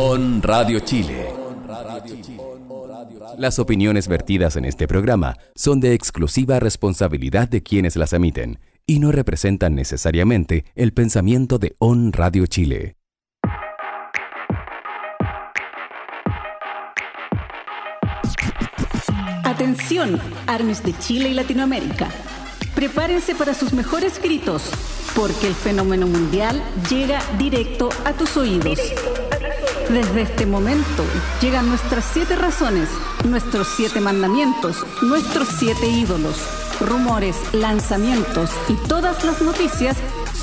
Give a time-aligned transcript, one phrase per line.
[0.00, 1.26] On Radio Chile.
[3.36, 9.00] Las opiniones vertidas en este programa son de exclusiva responsabilidad de quienes las emiten y
[9.00, 12.94] no representan necesariamente el pensamiento de On Radio Chile.
[19.42, 22.08] Atención, armies de Chile y Latinoamérica.
[22.76, 24.70] Prepárense para sus mejores gritos,
[25.16, 28.78] porque el fenómeno mundial llega directo a tus oídos.
[29.88, 31.02] Desde este momento
[31.40, 32.90] llegan nuestras siete razones,
[33.24, 36.36] nuestros siete mandamientos, nuestros siete ídolos,
[36.78, 39.96] rumores, lanzamientos y todas las noticias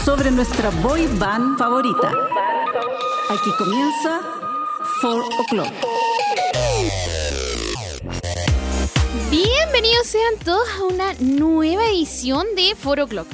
[0.03, 2.11] sobre nuestra boy band favorita.
[3.29, 4.19] Aquí comienza
[5.01, 5.73] 4 O'Clock.
[9.29, 13.27] Bienvenidos sean todos a una nueva edición de 4 O'Clock.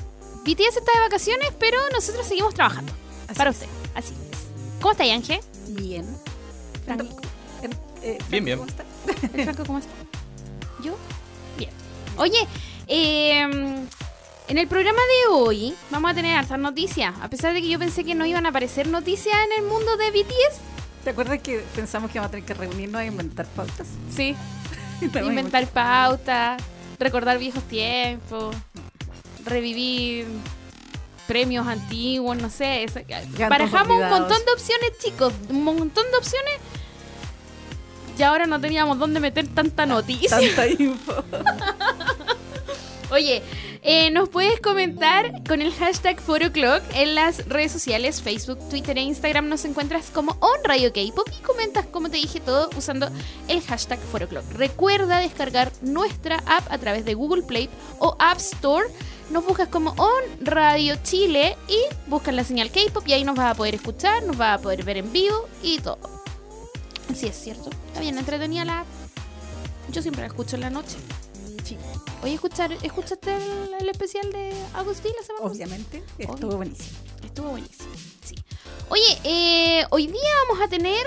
[0.43, 2.91] BTS está de vacaciones, pero nosotros seguimos trabajando.
[3.37, 4.39] para usted, así es.
[4.81, 5.39] ¿Cómo está, Ángel?
[5.75, 6.05] Bien.
[6.85, 7.05] Franco.
[8.03, 8.57] Eh, Bien, bien.
[8.57, 8.84] ¿cómo está?
[9.34, 9.91] ¿El Franco cómo está?
[10.84, 10.95] ¿Yo?
[11.57, 11.70] Bien.
[12.18, 12.48] Oye,
[12.87, 13.41] eh,
[14.48, 17.13] en el programa de hoy vamos a tener hartas noticias.
[17.21, 19.95] A pesar de que yo pensé que no iban a aparecer noticias en el mundo
[19.98, 20.60] de BTS.
[21.04, 23.88] ¿Te acuerdas que pensamos que íbamos a tener que reunirnos e inventar pautas?
[24.15, 24.35] Sí.
[25.01, 26.62] Inventar pautas,
[26.99, 28.55] recordar viejos tiempos,
[29.45, 30.27] revivir
[31.32, 32.84] premios antiguos, no sé.
[32.84, 33.04] esa-
[33.48, 35.32] Barajamos un montón de opciones, chicos.
[35.49, 36.54] Un montón de opciones.
[38.18, 40.38] Y ahora no teníamos dónde meter tanta noticia.
[40.38, 41.23] Tanta info.
[43.12, 43.41] Oye,
[43.84, 49.01] eh, nos puedes comentar con el hashtag 4o'clock en las redes sociales, Facebook, Twitter e
[49.01, 49.48] Instagram.
[49.48, 53.10] Nos encuentras como On Radio K-Pop y comentas, como te dije, todo usando
[53.48, 54.43] el hashtag 4o'clock.
[54.54, 58.85] Recuerda descargar nuestra app a través de Google Play o App Store.
[59.32, 63.51] Nos buscas como On Radio Chile y buscas la señal K-Pop y ahí nos vas
[63.51, 65.97] a poder escuchar, nos vas a poder ver en vivo y todo.
[67.12, 67.69] Así es cierto.
[67.88, 68.88] Está bien entretenida la app.
[69.90, 70.97] Yo siempre la escucho en la noche.
[71.63, 71.78] Sí,
[72.23, 75.51] Oye, escuchar, ¿escuchaste el, el especial de Agustín la semana pasada?
[75.66, 76.03] obviamente.
[76.17, 76.33] Obvio.
[76.35, 76.97] Estuvo buenísimo.
[77.23, 77.89] Estuvo buenísimo.
[78.25, 78.35] Sí.
[78.89, 81.05] Oye, eh, hoy día vamos a tener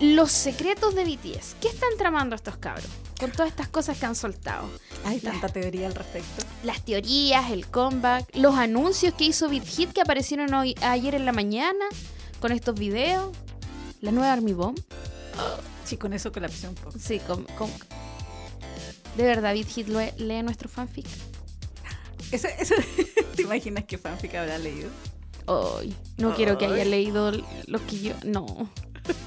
[0.00, 1.56] los secretos de BTS.
[1.60, 2.86] ¿Qué están tramando estos cabros?
[3.18, 4.68] Con todas estas cosas que han soltado.
[5.04, 6.44] Hay tanta teoría al respecto.
[6.62, 11.24] Las teorías, el comeback, los anuncios que hizo Beat Hit que aparecieron hoy, ayer en
[11.24, 11.84] la mañana
[12.40, 13.30] con estos videos.
[14.00, 14.78] La nueva Army Bomb.
[15.84, 16.96] Sí, con eso colapsé un poco.
[16.98, 17.70] Sí, con, con-
[19.18, 21.04] De verdad, Beat Hit lee nuestro fanfic.
[22.30, 22.74] Eso, eso,
[23.36, 24.88] ¿Te imaginas qué fanfic habrá leído?
[25.46, 26.88] Ay, no quiero que haya Ay.
[26.88, 27.32] leído
[27.66, 28.12] lo que yo.
[28.24, 28.70] No.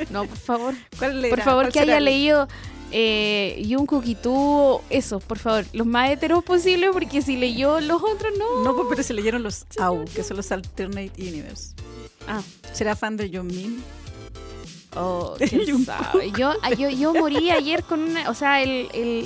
[0.10, 0.76] No, por favor.
[0.98, 1.44] ¿Cuál Por leerá?
[1.44, 2.48] favor, ¿Cuál que haya el- leído
[2.94, 4.80] eh, Jungkook y tú.
[4.90, 5.66] Eso, por favor.
[5.74, 8.64] Los más heteros posible, porque si leyó los otros, no.
[8.64, 11.74] No, pues, pero se leyeron los AU, que son los Alternate Universe.
[12.28, 12.42] Ah.
[12.72, 13.84] ¿Será fan de John Min?
[14.96, 16.32] Oh, quién sabe.
[16.38, 18.30] Yo, yo, yo morí ayer con una.
[18.30, 19.26] O sea, el, el,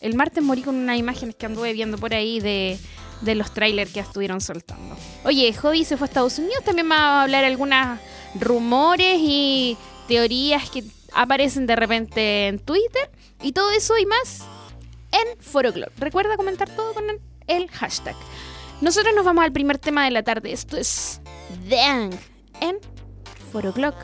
[0.00, 2.78] el martes morí con unas imágenes que anduve viendo por ahí de,
[3.22, 4.96] de los trailers que estuvieron soltando.
[5.24, 6.64] Oye, Hobby se fue a Estados Unidos.
[6.64, 7.98] También va a hablar algunos
[8.38, 9.76] rumores y
[10.08, 13.10] teorías que aparecen de repente en Twitter.
[13.42, 14.44] Y todo eso y más
[15.12, 15.90] en Foroclub.
[15.98, 17.04] Recuerda comentar todo con
[17.46, 18.16] el, hashtag.
[18.80, 20.52] Nosotros nos vamos al primer tema de la tarde.
[20.52, 21.20] Esto es
[21.68, 22.12] Dang
[22.60, 22.78] en
[23.52, 23.96] Foroclock.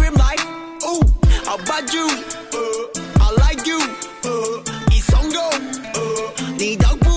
[1.53, 3.79] about you, uh, I like you,
[4.23, 7.11] uh, 이성공, uh, 네 덕분,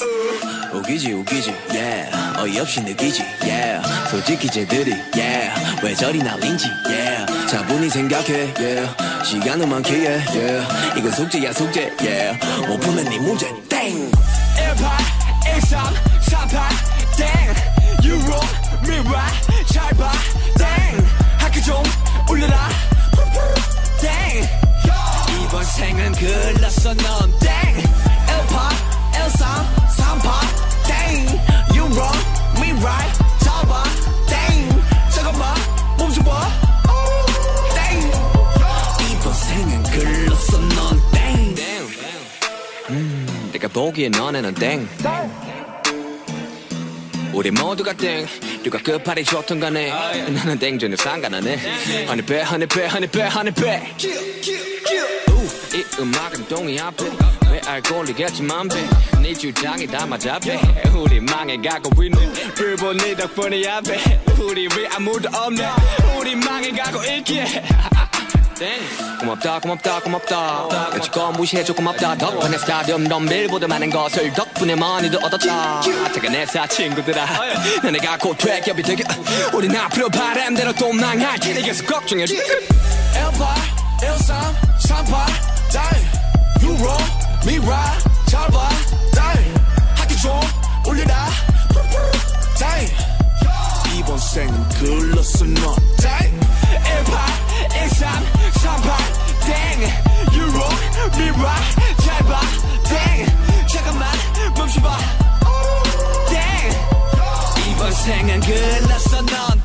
[0.00, 0.78] uh.
[0.78, 2.10] 웃기지 웃기지, yeah,
[2.40, 5.52] 어이없이 느끼지, yeah, 솔직히 쟤들이, yeah,
[5.82, 8.88] 왜 저리 날린지, yeah, 차분히 생각해, yeah,
[9.22, 14.10] 시간은 많기에, yeah, 이건 숙제야 숙제, yeah, 못 푸는 네 문제, 땡.
[14.56, 14.98] 18,
[15.60, 16.68] 13, 38,
[17.18, 17.28] 땡.
[18.02, 18.48] You wrong,
[18.88, 20.10] me right, 잘 봐,
[20.56, 20.73] 땡.
[26.04, 27.48] 나는 글렀어 넌땡.
[28.28, 28.70] 엘파
[29.14, 29.48] 엘삼
[29.96, 30.40] 삼파
[30.86, 31.26] 땡.
[31.74, 32.18] You wrong
[32.58, 33.82] me right 잡아
[34.28, 34.82] 땡.
[35.14, 35.54] 잠깐만
[35.98, 36.48] 멈춰봐.
[37.74, 38.12] 땡.
[39.12, 41.56] 이번 생은 글렀어 넌땡.
[42.90, 44.86] 음, 내가 보기엔 너네는 땡.
[47.32, 48.26] 우리 모두가 땡.
[48.62, 49.88] 누가 그 끝팔이 좋던 간에.
[50.28, 51.56] 나는 땡 전혀 상관안 해.
[52.06, 53.94] 허니 빼 허니 빼 허니 빼 허니 빼.
[55.74, 57.04] 이 음악은 동이 앞에.
[57.50, 60.60] 왜 알고리겠지만 배네 주장이 다 맞아 배.
[60.94, 64.20] 우리 망해가고 있는 불본 네 덕분이야 배.
[64.38, 65.68] 우리 왜 아무도 없네.
[66.16, 67.44] 우리 망해가고 있기에.
[68.56, 68.80] 땡.
[69.18, 70.68] 고맙다 고맙다 고맙다.
[70.94, 72.18] 여지껏 무시해줘 고맙다.
[72.18, 75.80] 덕분에 스타디움 덤빌보다 많은 것을 덕분에 많이도 얻었다.
[76.12, 77.26] 퇴근해서 친구들아.
[77.82, 79.02] 너네가 곧 퇴격이 되게
[79.52, 82.34] 우린 앞으로 바람대로 또 망할 테니 계속 걱정해 L8
[84.02, 86.07] L3 38 dying
[86.61, 87.03] You wrong
[87.45, 88.69] me right 잘봐
[89.13, 89.53] dying
[89.95, 90.39] 하기 좀
[90.87, 91.29] 올려라
[92.57, 92.93] dying
[93.97, 96.39] 이번 생은 글렀어 넌 dying
[96.69, 97.17] L8
[97.89, 98.05] L3
[98.59, 99.81] 38 땡
[100.33, 100.77] You wrong
[101.17, 101.67] me right
[102.03, 102.41] 잘봐
[102.83, 103.25] 땡
[103.67, 104.09] 잠깐만
[104.55, 104.97] 멈춰봐
[106.29, 106.39] 땡
[107.71, 109.62] 이번 생은 글렀어 넌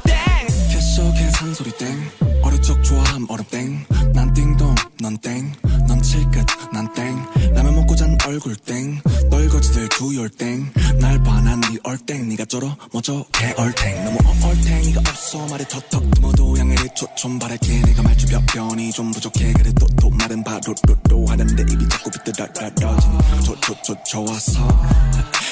[12.59, 14.03] 쩔어 뭐저 개얼탱.
[14.03, 15.45] 너무 얼탱이가 없어.
[15.47, 17.81] 말이 턱턱 모두 양해를 초좀 바랄게.
[17.81, 19.53] 내가 말주변변이 좀 부족해.
[19.53, 23.17] 그래 또또 말은 바로로로 하는데 입이 자꾸 비뚤어떨어지니.
[23.45, 24.67] 좋좋좋 좋았어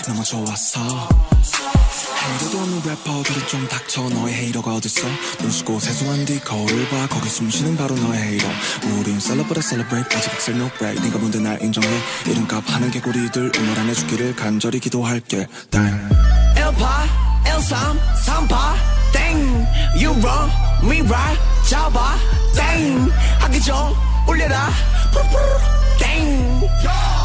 [0.07, 0.79] 너무 좋았어
[2.27, 4.09] 헤이러도 없는 래퍼들은 좀 닥쳐.
[4.09, 5.07] 너의 헤이러가 어딨어?
[5.39, 7.07] 눈 씻고 세수한 뒤 거울을 봐.
[7.07, 8.47] 거기 숨쉬는 바로 너의 헤이러.
[8.99, 10.17] 우린 celebrate celebrate.
[10.17, 11.87] 아직 excel no 네가 뭔데 날 인정해?
[12.27, 15.47] 이름값 하는 개구리들 오늘 안 해주기를 간절히 기도할게.
[15.71, 16.46] 땡
[16.76, 17.08] L8
[17.44, 18.76] L3 38
[19.12, 19.66] 땡
[19.96, 20.50] You wrong
[20.82, 22.16] me right 잡아
[22.54, 23.10] 땡
[23.40, 23.74] 하기 좀
[24.26, 24.70] 올려라
[25.12, 25.38] 푸푸
[25.98, 26.70] 땡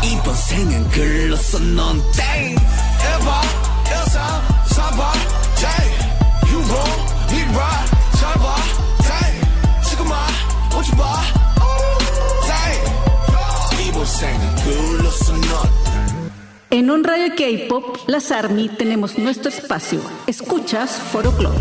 [0.04, 3.30] 이번 생은 글렀어 넌땡 L8
[3.86, 4.16] L3
[4.68, 5.14] 38
[5.56, 5.68] 땡
[6.52, 7.88] You wrong me right
[8.20, 8.56] 잡아
[9.04, 10.18] 땡 지금만
[10.78, 11.04] 오지마
[12.48, 15.91] 땡 이번 생은 글렀어 넌
[16.73, 20.01] En un radio K-pop, las ARMY tenemos nuestro espacio.
[20.27, 21.55] Escuchas Foro Clock.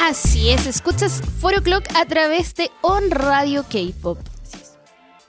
[0.00, 4.18] Así es, escuchas Foro Clock a través de On Radio K-Pop.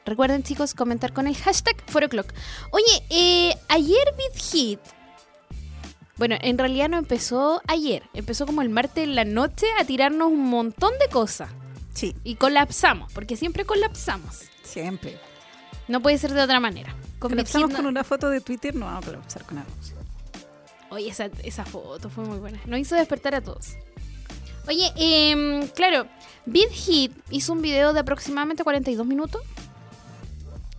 [0.06, 2.32] Recuerden, chicos, comentar con el hashtag Foro Clock.
[2.72, 4.80] Oye, eh, ayer Big Hit.
[6.16, 8.04] Bueno, en realidad no empezó ayer.
[8.14, 11.50] Empezó como el martes en la noche a tirarnos un montón de cosas.
[11.94, 14.44] Sí, Y colapsamos, porque siempre colapsamos.
[14.64, 15.20] siempre.
[15.90, 16.94] No puede ser de otra manera.
[16.94, 19.72] Big Colapsamos con una foto de Twitter, no vamos a colapsar con algo.
[20.92, 22.60] Oye, esa, esa foto fue muy buena.
[22.66, 23.74] Nos hizo despertar a todos.
[24.68, 26.06] Oye, em, claro,
[26.46, 29.42] Beat Hit hizo un video de aproximadamente 42 minutos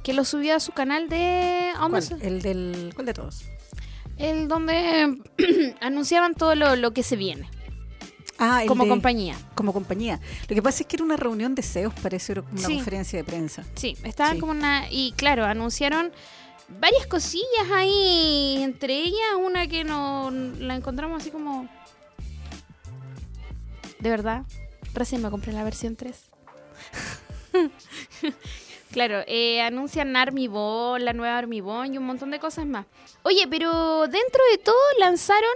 [0.05, 1.73] que lo subió a su canal de...
[1.77, 2.23] ¿a dónde ¿Cuál?
[2.23, 2.93] El del.
[2.95, 3.45] ¿Cuál de todos?
[4.17, 5.19] El donde
[5.81, 7.49] anunciaban todo lo, lo que se viene
[8.43, 9.37] Ah, como de- compañía.
[9.55, 10.19] Como compañía.
[10.49, 12.75] Lo que pasa es que era una reunión de CEOs, parece una Sí.
[12.77, 13.65] conferencia de prensa.
[13.77, 14.41] Sí, estaban Sí.
[14.41, 14.91] como una...
[14.91, 16.11] Y claro, anunciaron
[16.81, 21.69] varias cosillas ahí, entre ellas una que no la encontramos así como...
[23.99, 24.45] De verdad,
[24.95, 26.31] recién me compré la versión 3.
[28.93, 32.87] claro, eh, anuncian Army Ball, la nueva Army Ball y un montón de cosas más.
[33.23, 35.51] Oye, pero dentro de todo lanzaron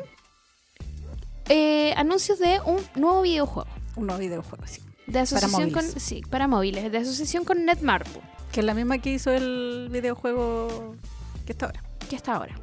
[1.48, 3.68] eh, anuncios de un nuevo videojuego.
[3.96, 4.80] Un nuevo videojuego, sí.
[5.06, 5.82] De asociación con...
[5.84, 6.90] Sí, para móviles.
[6.90, 8.20] De asociación con Netmarble.
[8.52, 10.96] Que es la misma que hizo el videojuego
[11.46, 11.82] que está ahora.
[12.08, 12.54] que hasta ahora.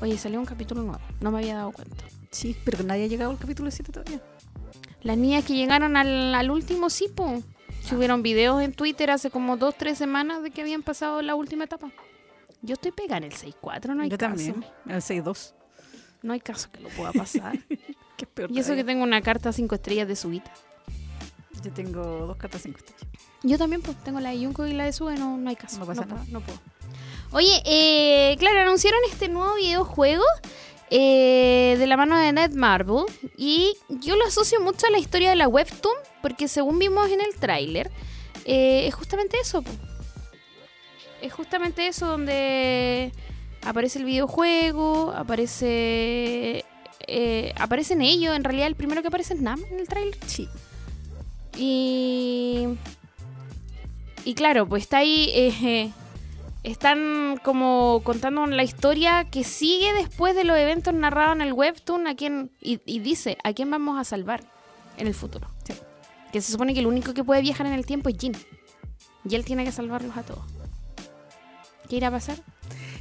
[0.00, 1.00] Oye, salió un capítulo nuevo.
[1.20, 2.04] No me había dado cuenta.
[2.30, 4.20] Sí, pero nadie ha llegado al capítulo 7 todavía.
[5.02, 7.42] Las niñas que llegaron al, al último cipo
[7.82, 11.64] subieron videos en Twitter hace como dos, tres semanas de que habían pasado la última
[11.64, 11.90] etapa.
[12.62, 14.36] Yo estoy pegada en el 6-4, no hay Yo caso.
[14.36, 14.64] también.
[14.86, 15.52] En el 6-2.
[16.22, 17.58] No hay caso que lo pueda pasar.
[18.22, 18.50] Que es peor.
[18.52, 20.52] y eso que tengo una carta 5 estrellas de subita.
[21.64, 23.02] Yo tengo dos cartas 5 estrellas.
[23.42, 25.80] Yo también, pues, tengo la de Junko y la de Sube, no, no hay caso.
[25.80, 26.24] No pasa nada.
[26.28, 26.60] no puedo.
[27.32, 30.22] Oye, eh, claro, anunciaron este nuevo videojuego
[30.90, 33.04] eh, de la mano de Netmarble
[33.36, 37.20] y yo lo asocio mucho a la historia de la Webtoon porque según vimos en
[37.20, 37.90] el tráiler,
[38.44, 39.62] eh, es justamente eso.
[39.62, 39.70] po.
[41.20, 43.12] Es justamente eso donde
[43.64, 46.64] aparece el videojuego, aparece...
[47.06, 50.16] eh, aparece en ello, en realidad el primero que aparece es Nam en el tráiler.
[50.26, 50.48] Sí.
[51.56, 52.66] Y.
[54.24, 55.30] Y claro, pues está ahí.
[55.34, 55.90] eh,
[56.62, 62.06] están como contando la historia que sigue después de los eventos narrados en el webtoon.
[62.06, 64.44] A quién, y, y dice: ¿A quién vamos a salvar
[64.96, 65.48] en el futuro?
[65.64, 65.74] Sí.
[66.32, 68.36] Que se supone que el único que puede viajar en el tiempo es Jin.
[69.28, 70.44] Y él tiene que salvarlos a todos.
[71.88, 72.36] ¿Qué irá a pasar?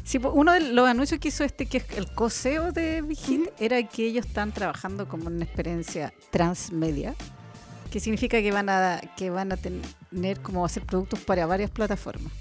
[0.04, 3.50] Sí, pues, uno de los anuncios que hizo este, que es el coseo de Vigil,
[3.60, 7.16] era que ellos están trabajando como una experiencia transmedia,
[7.92, 12.32] que significa que van a que van a tener como hacer productos para varias plataformas,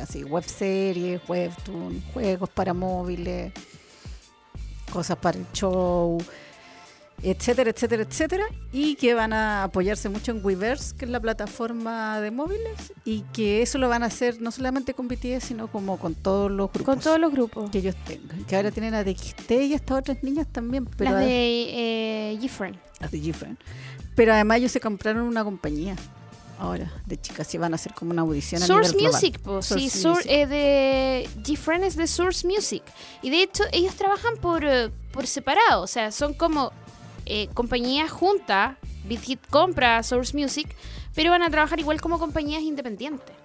[0.00, 3.52] así web series, webtoon, juegos para móviles,
[4.90, 6.18] cosas para el show,
[7.30, 12.20] etcétera, etcétera, etcétera, y que van a apoyarse mucho en Weverse, que es la plataforma
[12.20, 15.98] de móviles, y que eso lo van a hacer no solamente con BTS, sino como
[15.98, 17.70] con todos los grupos Con todos los grupos.
[17.70, 18.44] que ellos tengan.
[18.44, 22.76] Que ahora tienen a DXT y estas otras niñas también, pero Las de eh, Gifren.
[23.00, 23.58] las de GFriend.
[24.14, 25.96] Pero además ellos se compraron una compañía
[26.58, 29.22] ahora de chicas y van a hacer como una audición a Source nivel global.
[29.22, 32.82] Music, pues, sí, Source eh, de Gifren es de Source Music.
[33.22, 36.70] Y de hecho, ellos trabajan por, eh, por separado, o sea, son como
[37.26, 38.76] eh, compañías juntas.
[39.04, 40.74] Big Hit compra Source Music,
[41.14, 43.36] pero van a trabajar igual como compañías independientes.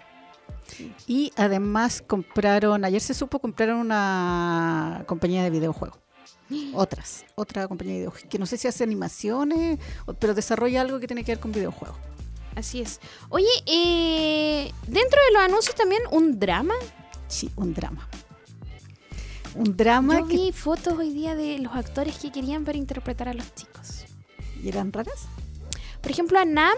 [1.07, 5.99] Y además compraron, ayer se supo, compraron una compañía de videojuegos.
[6.73, 9.79] Otras, otra compañía de videojuegos, que no sé si hace animaciones,
[10.19, 11.97] pero desarrolla algo que tiene que ver con videojuegos.
[12.55, 12.99] Así es.
[13.29, 16.73] Oye, eh, dentro de los anuncios también un drama.
[17.27, 18.07] Sí, un drama.
[19.55, 23.29] Un drama Yo que vi fotos hoy día de los actores que querían para interpretar
[23.29, 24.05] a los chicos.
[24.61, 25.27] ¿y eran raras.
[26.01, 26.77] Por ejemplo, a Nam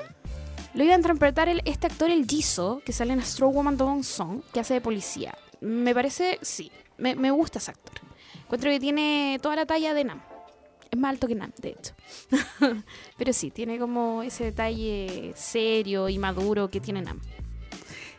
[0.73, 4.03] lo iba a interpretar el, este actor, el Jisoo, que sale en Straw Woman Dong
[4.03, 5.37] Song, que hace de policía.
[5.59, 7.95] Me parece, sí, me, me gusta ese actor.
[8.43, 10.21] Encuentro que tiene toda la talla de Nam.
[10.89, 11.93] Es más alto que Nam, de hecho.
[13.17, 17.19] Pero sí, tiene como ese detalle serio y maduro que tiene Nam.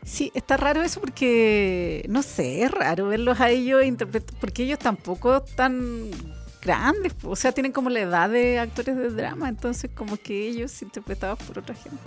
[0.04, 3.82] Sí, está raro eso porque, no sé, es raro verlos a ellos
[4.40, 6.10] porque ellos tampoco están
[6.60, 10.80] grandes, o sea, tienen como la edad de actores de drama, entonces como que ellos
[10.82, 12.00] interpretados por otra gente,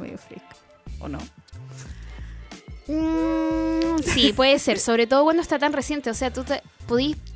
[0.00, 0.56] medio fresca,
[1.00, 1.18] ¿o no?
[2.88, 6.08] Mm, sí, puede ser, sobre todo cuando está tan reciente.
[6.10, 6.62] O sea, tú te,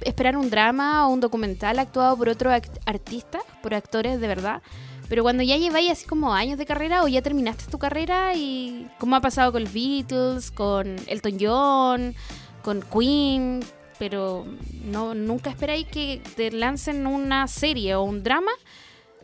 [0.01, 4.63] esperar un drama o un documental actuado por otro act- artista, por actores de verdad.
[5.09, 8.89] Pero cuando ya lleváis así como años de carrera o ya terminaste tu carrera y
[8.99, 12.15] como ha pasado con los Beatles, con Elton John,
[12.63, 13.61] con Queen,
[13.99, 14.47] pero
[14.85, 18.53] no nunca esperáis que te lancen una serie o un drama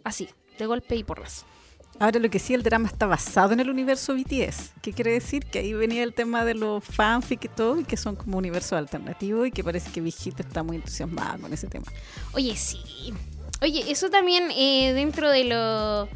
[0.05, 1.45] así, de golpe y porras.
[2.01, 4.75] Ahora lo que sí, el drama está basado en el universo BTS.
[4.81, 5.45] ¿Qué quiere decir?
[5.47, 8.75] Que ahí venía el tema de los fanfic y todo, y que son como universos
[8.75, 11.87] alternativos, y que parece que Vigita está muy entusiasmada con ese tema.
[12.35, 13.13] Oye, sí.
[13.61, 16.09] Oye, eso también eh, dentro de lo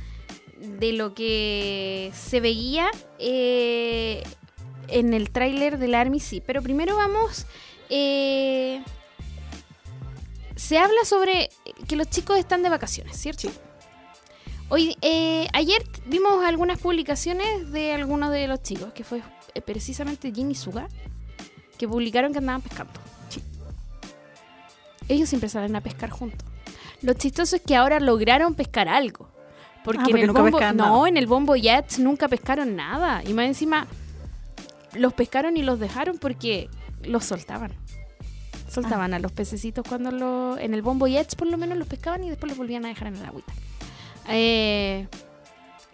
[0.79, 4.23] de lo que se veía eh,
[4.89, 6.41] en el tráiler del Army, sí.
[6.45, 7.47] Pero primero vamos.
[7.91, 8.83] eh,
[10.55, 11.51] se habla sobre
[11.89, 13.49] que los chicos están de vacaciones, ¿cierto?
[14.69, 19.23] Hoy, eh, ayer vimos algunas publicaciones de algunos de los chicos, que fue
[19.55, 20.89] eh, precisamente Jimmy Suga,
[21.79, 22.93] que publicaron que andaban pescando.
[25.09, 26.47] Ellos siempre salen a pescar juntos.
[27.03, 29.29] Lo chistoso es que ahora lograron pescar algo.
[29.85, 31.09] Porque, Ah, porque en el bombo, no, nada.
[31.09, 33.23] en el bombo Yachts nunca pescaron nada.
[33.25, 33.87] Y más encima
[34.95, 36.69] los pescaron y los dejaron porque
[37.03, 37.73] los soltaban.
[38.71, 42.23] Soltaban a los pececitos cuando lo, en el bombo Yachts por lo menos los pescaban
[42.25, 43.53] y después los volvían a dejar en el agüita.
[44.29, 45.09] Eh,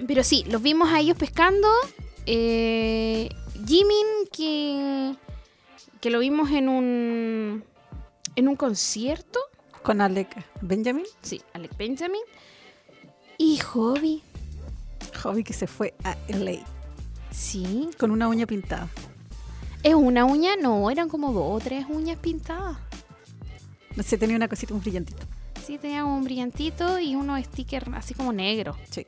[0.07, 1.67] pero sí, los vimos a ellos pescando.
[2.27, 3.31] Eh,
[3.67, 5.15] Jimin, que,
[6.01, 7.65] que lo vimos en un,
[8.37, 9.41] en un concierto.
[9.89, 10.29] Con Alec
[10.61, 12.21] Benjamin, Sí, Alec Benjamin.
[13.39, 14.23] Y Hobby.
[15.23, 16.59] hobby que se fue a LA
[17.31, 17.89] Sí.
[17.99, 18.89] con una uña pintada.
[19.83, 20.57] ¿Es una uña?
[20.61, 22.77] No, eran como dos o tres uñas pintadas.
[23.97, 25.23] No sé, tenía una cosita, un brillantito.
[25.67, 28.77] Sí, tenía un brillantito y unos stickers así como negros.
[28.91, 29.07] Sí.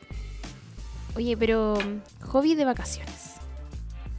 [1.15, 3.33] Oye, pero mm, hobby de vacaciones.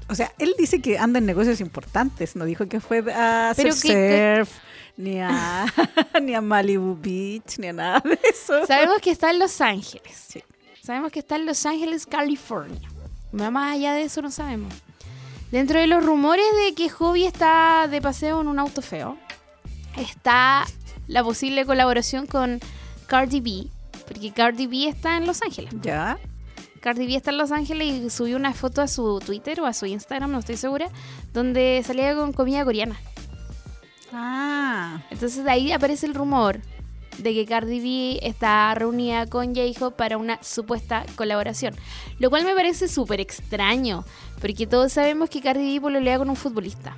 [0.09, 3.63] O sea, él dice que anda en negocios importantes, no dijo que fue a hacer
[3.65, 4.57] Pero que- que- surf,
[4.98, 5.65] ni a
[6.21, 8.65] ni a Malibu Beach, ni a nada de eso.
[8.65, 10.25] Sabemos que está en Los Ángeles.
[10.29, 10.43] Sí.
[10.81, 12.89] Sabemos que está en Los Ángeles, California.
[13.31, 14.74] Más allá de eso no sabemos.
[15.51, 19.17] Dentro de los rumores de que Hobby está de paseo en un auto feo,
[19.98, 20.65] está
[21.07, 22.60] la posible colaboración con
[23.07, 23.67] Cardi B.
[24.07, 25.74] Porque Cardi B está en Los Ángeles.
[25.81, 26.17] Ya.
[26.79, 29.74] Cardi B está en Los Ángeles y subió una foto a su Twitter o a
[29.74, 30.89] su Instagram, no estoy segura,
[31.33, 33.00] donde salía con comida coreana.
[34.13, 36.59] Ah, Entonces ahí aparece el rumor
[37.17, 41.75] de que Cardi B está reunida con J-Hope para una supuesta colaboración.
[42.19, 44.03] Lo cual me parece súper extraño,
[44.39, 46.95] porque todos sabemos que Cardi B pololea con un futbolista.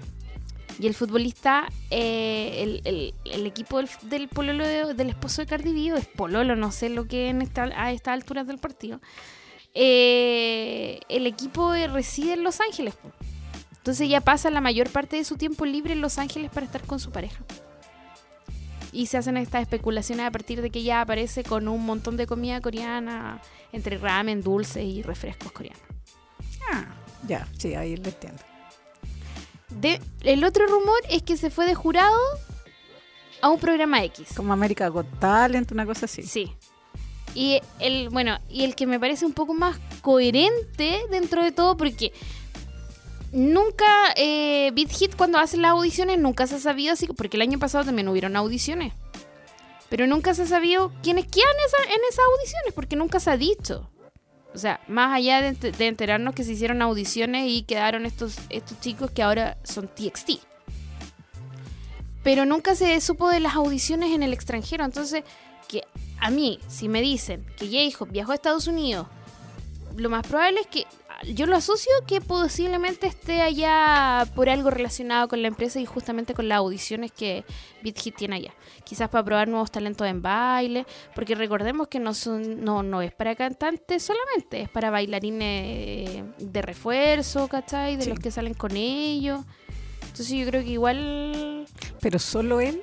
[0.79, 5.72] Y el futbolista, eh, el, el- equipo del, del pololo de- del esposo de Cardi
[5.72, 9.00] B, o es pololo, no sé lo que en esta, a estas alturas del partido,
[9.75, 12.96] eh, el equipo reside en Los Ángeles.
[13.84, 16.82] Entonces ella pasa la mayor parte de su tiempo libre en Los Ángeles para estar
[16.84, 17.44] con su pareja.
[18.94, 22.25] Y se hacen estas especulaciones a partir de que ella aparece con un montón de
[22.25, 23.42] comida coreana,
[23.74, 25.82] entre ramen, dulces y refrescos coreanos.
[26.72, 26.86] Ah,
[27.28, 28.42] ya, sí, ahí lo entiendo.
[29.70, 32.16] De- el otro rumor es que se fue de jurado
[33.42, 34.30] a un programa X.
[34.34, 36.24] Como América Got Talent, una cosa así.
[36.24, 36.56] Sí.
[37.36, 41.75] Y el, bueno, y el que me parece un poco más coherente dentro de todo,
[41.75, 42.13] porque
[43.34, 43.86] nunca,
[44.16, 47.60] eh, Beat Hit cuando hacen las audiciones, nunca se ha sabido así, porque el año
[47.60, 48.94] pasado también hubieron audiciones.
[49.90, 53.90] Pero nunca se ha sabido quiénes quedan en esas audiciones, porque nunca se ha dicho.
[54.54, 58.80] O sea, más allá de, de enterarnos que se hicieron audiciones y quedaron estos, estos
[58.80, 60.40] chicos que ahora son TXT.
[62.24, 64.86] Pero nunca se supo de las audiciones en el extranjero.
[64.86, 65.24] Entonces,
[65.68, 65.84] que
[66.20, 69.08] a mí, si me dicen que J-Hope viajó a Estados Unidos,
[69.96, 70.86] lo más probable es que
[71.34, 76.34] yo lo asocio que posiblemente esté allá por algo relacionado con la empresa y justamente
[76.34, 77.46] con las audiciones que
[77.84, 78.53] Beat Hit tiene allá.
[78.84, 83.12] Quizás para probar nuevos talentos en baile, porque recordemos que no son no no es
[83.13, 87.96] para cantantes solamente, es para bailarines de refuerzo, ¿cachai?
[87.98, 88.10] De Sí.
[88.10, 89.42] los que salen con ellos.
[90.01, 91.65] Entonces yo creo que igual
[92.01, 92.82] Pero solo él.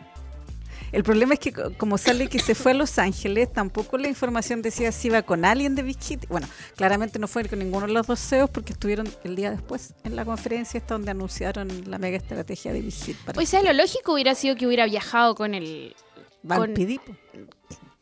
[0.93, 4.09] El problema es que co- como sale que se fue a Los Ángeles, tampoco la
[4.09, 5.99] información decía si iba con alguien de Big.
[6.29, 9.95] Bueno, claramente no fue con ninguno de los dos CEOs porque estuvieron el día después
[10.05, 13.73] en la conferencia esta donde anunciaron la mega estrategia de Big Hit Pues sea, lo
[13.73, 15.95] lógico hubiera sido que hubiera viajado con el
[16.57, 16.75] con-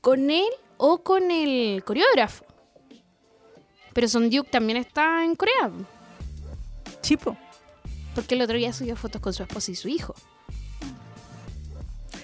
[0.00, 0.47] con él
[0.78, 2.45] o con el coreógrafo.
[3.92, 5.71] Pero Son Duke también está en Corea,
[7.02, 7.37] Chipo.
[8.14, 10.14] porque el otro día subió fotos con su esposa y su hijo.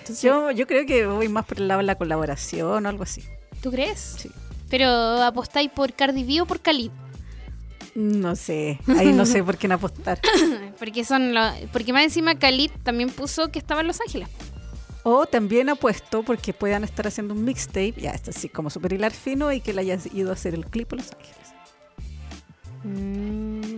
[0.05, 3.05] Entonces, Yo, yo creo que voy más por el lado de la colaboración o algo
[3.05, 3.25] así.
[3.63, 4.17] ¿Tú crees?
[4.19, 4.31] Sí.
[4.69, 4.87] Pero
[5.23, 6.91] apostáis por Cardi B o por Khalid.
[7.95, 10.21] No sé, ahí no sé por quién apostar.
[10.79, 14.29] Porque son lo- porque más encima Khalid también puso que estaba en Los Ángeles.
[15.05, 19.13] O también apuesto porque puedan estar haciendo un mixtape, ya esto sí, como super hilar
[19.13, 21.55] fino, y que le hayas ido a hacer el clip a Los Ángeles.
[22.85, 23.74] Mm.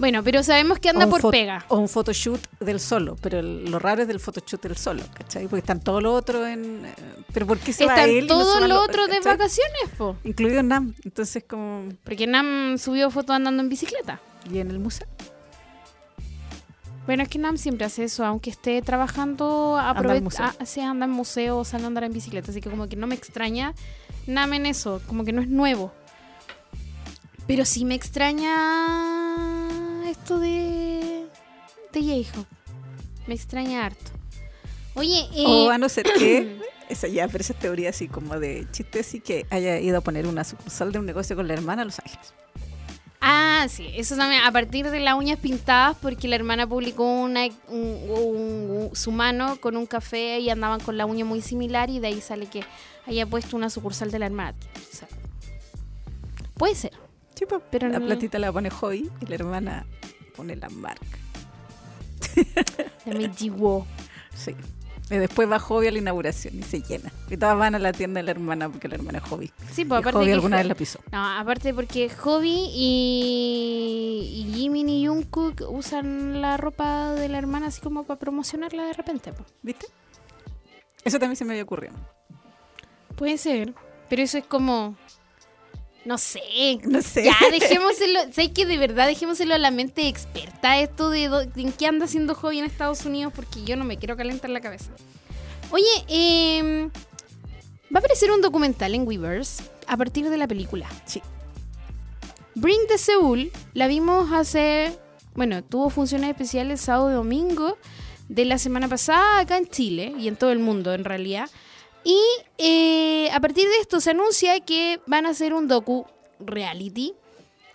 [0.00, 1.62] Bueno, pero sabemos que anda por pega.
[1.68, 5.44] O un photoshoot del solo, pero el- lo raro es del photoshoot del solo, ¿cachai?
[5.46, 6.86] Porque están todo lo otro en...
[6.86, 6.94] eh,
[7.34, 9.82] Pero ¿por qué se va Están él y no todo lo los- otro de vacaciones,
[9.98, 10.16] po.
[10.24, 11.90] Incluido Nam, entonces como...
[12.02, 14.20] Porque Nam subió fotos andando en bicicleta.
[14.50, 15.06] ¿Y en el museo?
[17.04, 20.46] Bueno, es que Nam siempre hace eso, aunque esté trabajando, Anda al aprove- museo.
[20.58, 23.06] ah, se anda en museo, sale a andar en bicicleta, así que como que no
[23.06, 23.74] me extraña
[24.26, 25.92] Nam en eso, como que no es nuevo.
[27.46, 28.54] Pero sí me extraña
[30.10, 31.26] esto de
[31.92, 32.48] de J-Hope.
[33.26, 34.10] Me extraña harto.
[34.94, 36.58] Oye, eh, O a no ser que...
[36.90, 40.00] Esa ya, pero esa es teoría así como de chiste, así que haya ido a
[40.00, 42.34] poner una sucursal de un negocio con la hermana a Los Ángeles.
[43.20, 47.46] Ah, sí, eso también a partir de las uñas pintadas porque la hermana publicó una,
[47.68, 52.00] un- un- su mano con un café y andaban con la uña muy similar y
[52.00, 52.64] de ahí sale que
[53.06, 54.56] haya puesto una sucursal de la hermana.
[54.92, 55.06] O sea,
[56.54, 56.92] puede ser.
[57.40, 59.86] Sí, pues, Pero la no- platita la pone Joy y la hermana
[60.36, 61.06] pone la marca.
[63.06, 63.86] De Meiji Wo.
[64.34, 64.54] Sí.
[65.10, 67.10] Y después va Hobby a la inauguración y se llena.
[67.30, 69.50] Y todas van a la tienda de la hermana porque la hermana es Hobby.
[69.72, 71.00] Sí, pues Y aparte Hobby que alguna vez la pisó.
[71.10, 77.68] No, aparte porque Hobby y, y Jimin y Jungkook usan la ropa de la hermana
[77.68, 79.32] así como para promocionarla de repente.
[79.32, 79.44] po.
[79.62, 79.86] ¿Viste?
[81.04, 81.94] Eso también se me había ocurrido.
[83.16, 83.74] Puede ser,
[84.10, 84.94] pero eso es como...
[86.04, 86.40] No sé,
[86.84, 87.24] No sé.
[87.24, 88.20] Ya, dejémoselo.
[88.32, 91.86] sé que de verdad dejémoselo a la mente experta esto de, do- de en qué
[91.86, 94.90] anda haciendo hobby en Estados Unidos porque yo no me quiero calentar la cabeza.
[95.70, 96.88] Oye, em,
[97.94, 100.88] va a aparecer un documental en Weverse a partir de la película.
[101.04, 101.20] Sí.
[102.54, 104.98] Bring the Seoul la vimos hace.
[105.34, 107.76] Bueno, tuvo funciones especiales sábado y domingo
[108.28, 111.48] de la semana pasada acá en Chile y en todo el mundo en realidad.
[112.04, 112.18] Y
[112.58, 116.06] eh, a partir de esto se anuncia que van a hacer un docu
[116.38, 117.12] reality.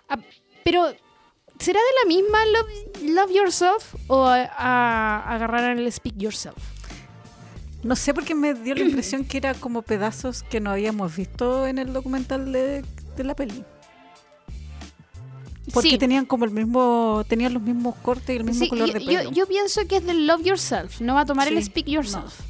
[0.08, 0.18] Ah,
[0.64, 0.86] pero,
[1.58, 6.56] ¿será de la misma Love, Love Yourself o a, a- agarrarán el Speak Yourself?
[7.84, 11.14] No sé por qué me dio la impresión que era como pedazos que no habíamos
[11.14, 12.84] visto en el documental de,
[13.16, 13.64] de la peli.
[15.72, 15.98] Porque Sí.
[15.98, 19.00] tenían como el mismo, tenían los mismos cortes y el mismo Sí, color yo, de
[19.00, 19.30] pelo.
[19.32, 22.40] yo pienso que es del Love Yourself, no va a tomar el Speak Yourself.
[22.40, 22.45] No.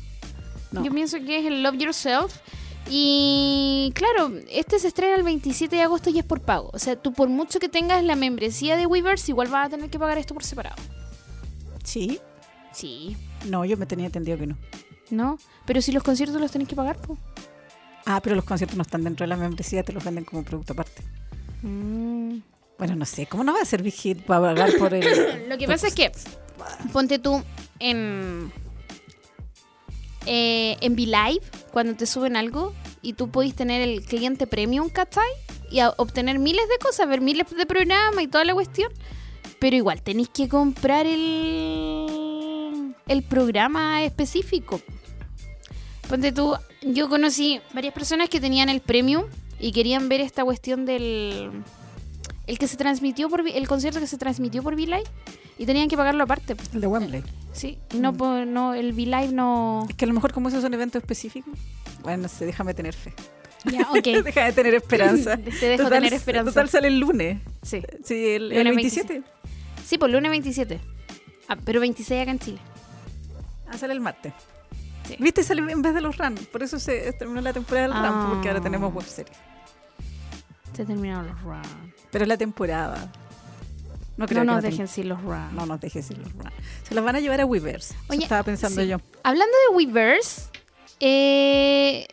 [0.72, 2.36] Yo pienso que es el Love Yourself.
[2.88, 6.70] Y claro, este se estrena el 27 de agosto y es por pago.
[6.72, 9.90] O sea, tú por mucho que tengas la membresía de Weverse, igual vas a tener
[9.90, 10.76] que pagar esto por separado.
[11.82, 12.20] Sí.
[12.72, 14.56] Sí, No, yo me tenía entendido que no.
[15.10, 15.38] ¿no?
[15.64, 17.18] Pero si los conciertos los tenés que pagar, pues.
[18.04, 20.72] Ah, pero los conciertos no están dentro de la membresía, te los venden como producto
[20.72, 21.02] aparte.
[21.62, 22.38] Mm.
[22.78, 25.48] Bueno, no sé, ¿cómo no va a ser Big Hit para pagar por el.
[25.48, 26.12] Lo que pasa es que,
[26.92, 27.42] ponte tú
[27.78, 28.52] en.
[30.26, 35.28] Eh, en VLive, cuando te suben algo y tú podés tener el cliente premium, ¿cachai?
[35.70, 38.92] Y obtener miles de cosas, ver miles de programas y toda la cuestión.
[39.60, 44.80] Pero igual tenéis que comprar el, el programa específico.
[46.08, 49.24] Ponte tú, yo conocí varias personas que tenían el premium
[49.58, 51.50] y querían ver esta cuestión del.
[52.46, 53.46] El que se transmitió por.
[53.46, 55.02] El concierto que se transmitió por VLive
[55.58, 56.54] y tenían que pagarlo aparte.
[56.54, 56.62] po.
[56.72, 57.22] El de Wembley.
[57.52, 59.86] Sí, no, po- no el VLive no.
[59.88, 61.52] Es que a lo mejor, como esos son eventos específicos.
[62.02, 63.12] Bueno, no sé, déjame tener fe.
[63.64, 64.04] Ya, ok.
[64.24, 65.36] déjame tener esperanza.
[65.60, 66.50] Te dejo tener esperanza.
[66.52, 67.38] Total sale el lunes.
[67.62, 67.82] Sí.
[68.04, 69.22] Sí, el, el Lunes 27.
[69.84, 70.78] Sí, por lunes 27.
[71.48, 72.58] Ah, pero 26 acá en Chile.
[73.68, 74.32] Ah, sale el martes.
[75.08, 75.16] Sí.
[75.18, 75.42] ¿Viste?
[75.42, 76.34] Sale en vez de los RAN.
[76.52, 78.62] Por eso se terminó la temporada del RAN, porque ahora Ah.
[78.62, 79.32] tenemos web serie.
[80.76, 81.68] Se terminaron los rounds.
[82.10, 83.10] Pero es la temporada.
[84.16, 85.52] No creo No que nos dejen sin los rounds.
[85.54, 86.52] No nos dejes sin los RAN.
[86.82, 87.94] Se las van a llevar a Weavers.
[88.08, 88.88] Oye, estaba pensando sí.
[88.88, 88.98] yo.
[89.22, 90.50] Hablando de Weverse,
[91.00, 92.06] eh,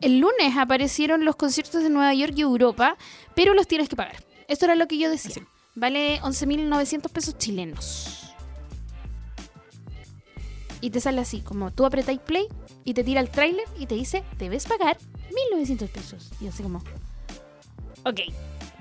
[0.00, 2.96] el lunes aparecieron los conciertos de Nueva York y Europa,
[3.34, 4.16] pero los tienes que pagar.
[4.48, 5.34] Esto era lo que yo decía.
[5.34, 5.42] Sí.
[5.74, 8.34] Vale 11.900 pesos chilenos.
[10.80, 12.46] Y te sale así, como tú apretáis play
[12.84, 14.98] y te tira el tráiler y te dice, debes pagar
[15.54, 16.30] 1.900 pesos.
[16.40, 16.82] Y así como,
[18.04, 18.20] ok,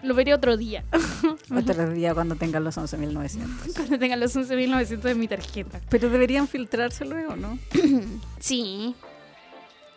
[0.04, 0.84] lo veré otro día,
[1.56, 3.74] Otro día cuando tengan los 11.900.
[3.76, 5.82] cuando tenga los 11.900 en mi tarjeta.
[5.90, 7.60] Pero deberían filtrarse luego, ¿no?
[8.40, 8.96] Sí.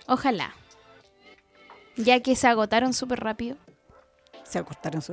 [0.06, 0.54] Ojalá.
[1.96, 3.56] Ya que se agotaron súper rápido.
[4.44, 4.58] Se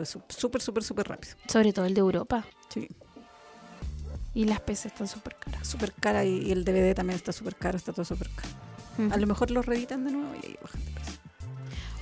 [0.05, 1.35] su- súper, súper, súper rápido.
[1.47, 2.45] Sobre todo el de Europa.
[2.69, 2.87] Sí.
[4.33, 5.67] Y las peces están súper caras.
[5.67, 9.13] Súper cara y, y el DVD también está súper caro, está todo súper caro.
[9.13, 11.18] A lo mejor lo reeditan de nuevo y ahí bajan de precio.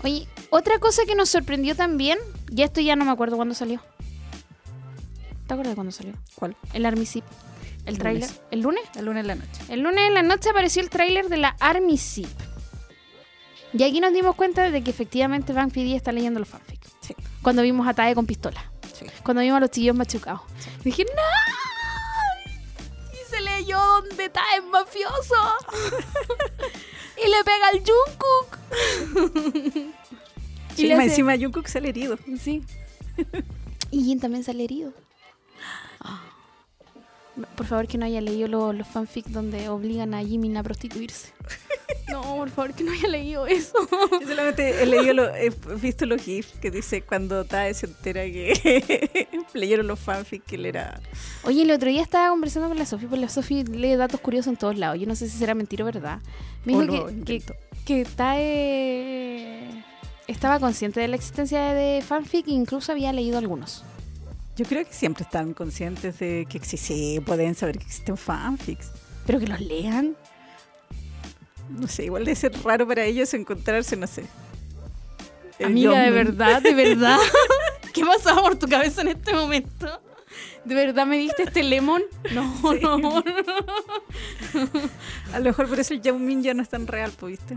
[0.04, 2.20] Oye, otra cosa que nos sorprendió también,
[2.52, 3.82] ya esto ya no me acuerdo cuándo salió.
[5.48, 6.14] ¿Te acuerdas de cuándo salió?
[6.36, 6.56] ¿Cuál?
[6.74, 7.24] El Army Zip.
[7.86, 8.30] El El tráiler.
[8.30, 8.42] lunes.
[8.52, 8.84] ¿El lunes?
[8.96, 9.62] El lunes en la noche.
[9.70, 12.28] El lunes en la noche apareció el tráiler de la Army Zip.
[13.74, 16.90] Y aquí nos dimos cuenta de que efectivamente Van PD está leyendo los fanfics.
[17.02, 18.72] Sí, Cuando vimos a Tae con pistola.
[18.94, 19.06] sí.
[19.24, 20.42] Cuando vimos a los chillos machucados.
[20.84, 21.22] Dije, ¡No!
[23.14, 25.36] Y se leyó donde está es mafioso.
[27.24, 28.58] y le pega al Jungkook.
[30.76, 32.20] Sí, le hace- encima Jungkook sale herido.
[32.40, 32.62] Sí.
[33.90, 34.94] y Jin también sale herido.
[36.00, 36.22] Ah.
[37.56, 41.34] Por favor, que no haya leído lo- los fanfics donde obligan a Jimin a prostituirse.
[42.12, 43.74] No, por favor, que no haya leído eso.
[44.22, 45.50] Yo solamente he leído, lo- he
[45.82, 50.66] visto los GIFs que dice cuando Tae se entera que leyeron los fanfics que él
[50.66, 51.02] era...
[51.44, 54.48] Oye, el otro día estaba conversando con la Sofi, porque la Sofi lee datos curiosos
[54.52, 55.00] en todos lados.
[55.00, 56.20] Yo no sé si será mentira o verdad.
[56.66, 57.42] Me dijo que,
[57.86, 59.84] que, Tae
[60.28, 63.84] estaba consciente de la existencia de fanfic e incluso había leído algunos.
[64.56, 68.92] Yo creo que siempre están conscientes de que existe, pueden saber que existen fanfics.
[69.26, 70.16] Pero que los lean.
[71.70, 74.26] No sé, igual debe ser raro para ellos encontrarse, no sé.
[75.60, 77.18] el Amiga, de verdad, de verdad.
[77.94, 80.02] ¿Qué pasaba por tu cabeza en este momento?
[80.66, 82.02] ¿De verdad me diste este lemon?
[82.34, 82.80] No, Sí.
[82.82, 83.24] no.
[85.34, 87.56] A lo mejor por eso el Yeonmin ya no es tan real, pues, ¿viste?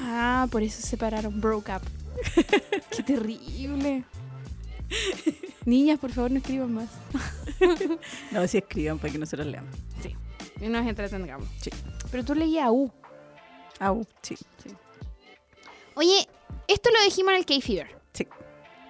[0.00, 1.82] Ah, por eso se separaron, broke up.
[2.96, 4.04] Qué terrible.
[5.64, 6.88] Niñas, por favor, no escriban más.
[8.30, 9.74] No, si escriban para que nosotros leamos.
[10.02, 10.14] Sí.
[10.60, 11.48] Y nos entretengamos.
[11.60, 11.70] Sí.
[12.10, 12.92] Pero tú leías U.
[13.80, 14.36] Au, sí,
[15.96, 16.26] Oye,
[16.68, 17.88] esto lo dijimos en el K-Fever.
[18.12, 18.26] sí,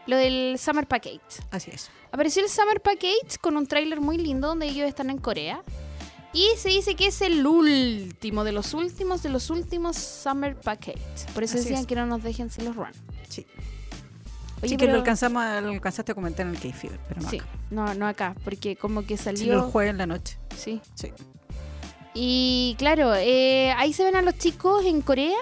[0.07, 1.21] Lo del Summer Package.
[1.51, 1.91] así es.
[2.13, 5.63] Apareció el Summer Package con un tráiler muy lindo donde ellos están en Corea.
[6.33, 10.99] Y se dice que es el último de los últimos de los últimos Summer Package.
[11.33, 11.87] Por eso Así decían es.
[11.87, 12.89] que no nos dejen sin los run.
[13.29, 13.47] Sí.
[14.61, 17.39] Oye, sí que lo, alcanzamos, lo alcanzaste a comentar en el K-Fever, pero no Sí,
[17.39, 17.49] acá.
[17.71, 19.63] no, no acá, porque como que Sí, el salió.
[19.71, 20.39] jueves en la noche.
[20.57, 20.81] Sí.
[20.95, 21.13] Sí.
[22.15, 25.37] Y claro, eh, ahí se ven a los chicos en Corea.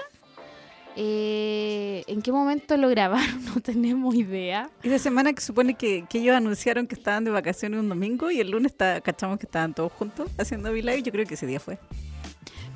[0.95, 3.43] Eh, ¿En qué momento lo grabaron?
[3.53, 4.69] No tenemos idea.
[4.81, 8.39] Esa semana que supone que, que ellos anunciaron que estaban de vacaciones un domingo y
[8.39, 11.03] el lunes está, cachamos que estaban todos juntos haciendo V-Live.
[11.03, 11.77] Yo creo que ese día fue.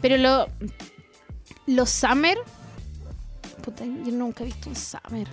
[0.02, 0.48] Pero lo,
[1.66, 2.38] los Summer.
[3.64, 5.28] Puta, yo nunca he visto un Summer.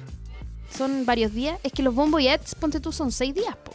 [0.71, 1.59] Son varios días.
[1.63, 3.73] Es que los Bomboyets, ponte tú, son seis días, po.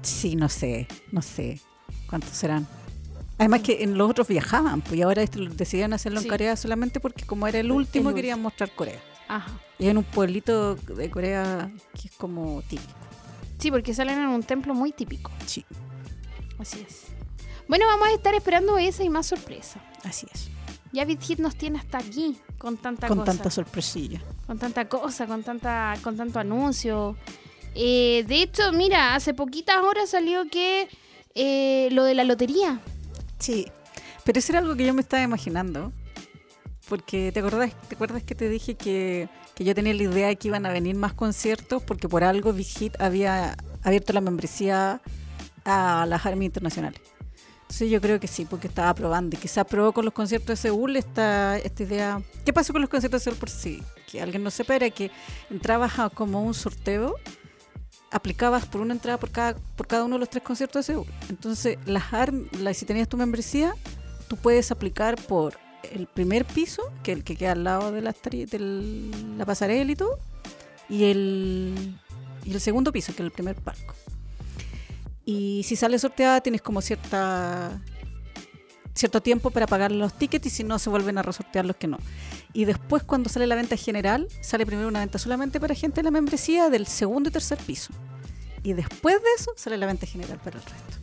[0.00, 1.60] Sí, no sé, no sé
[2.08, 2.66] cuántos serán.
[3.42, 6.26] Además que en los otros viajaban, pues y ahora decidieron hacerlo Sí.
[6.26, 9.00] en Corea solamente porque como era el último El querían mostrar Corea.
[9.28, 9.50] Ajá.
[9.78, 12.92] Y en un pueblito de Corea que es como típico.
[13.58, 15.30] Sí, porque salen en un templo muy típico.
[15.46, 15.64] Sí,
[16.58, 17.06] Así es.
[17.68, 19.80] Bueno, vamos a estar esperando esa y más sorpresa.
[20.04, 20.48] así es.
[20.92, 23.32] Ya Hit nos tiene hasta aquí con tanta con cosa.
[23.32, 24.20] tanta sorpresilla.
[24.46, 27.16] con tanta cosa, con tanta, con tanto anuncio.
[27.74, 30.88] Eh, de hecho, mira, hace poquitas horas salió que
[31.34, 32.80] eh, lo de la lotería.
[33.42, 33.66] Sí,
[34.24, 35.92] pero eso era algo que yo me estaba imaginando.
[36.88, 40.36] Porque te acordás, te acuerdas que te dije que, que yo tenía la idea de
[40.36, 45.00] que iban a venir más conciertos porque por algo Big Hit había abierto la membresía
[45.64, 47.00] a las armas internacionales.
[47.62, 50.56] Entonces yo creo que sí, porque estaba probando y quizás probó con los conciertos de
[50.56, 52.22] Seúl esta, esta idea.
[52.44, 54.76] ¿Qué pasó con los conciertos de Seúl por si que alguien no sepa?
[54.76, 55.10] Era que
[55.50, 57.16] entrabas a como un sorteo,
[58.12, 61.06] aplicabas por una entrada por cada, por cada uno de los tres conciertos de Seúl.
[61.28, 63.74] Entonces, las arm- la- si tenías tu membresía,
[64.28, 65.58] tú puedes aplicar por
[65.92, 68.14] el primer piso, que es el que queda al lado de la,
[69.36, 70.18] la pasarela y todo,
[70.88, 71.96] y el,
[72.44, 73.94] y el segundo piso, que es el primer palco.
[75.24, 77.80] Y si sale sorteada, tienes como cierta
[78.94, 81.86] cierto tiempo para pagar los tickets y si no se vuelven a resortear los que
[81.86, 81.98] no.
[82.54, 86.04] Y después cuando sale la venta general, sale primero una venta solamente para gente de
[86.04, 87.92] la membresía del segundo y tercer piso.
[88.62, 91.02] Y después de eso sale la venta general para el resto.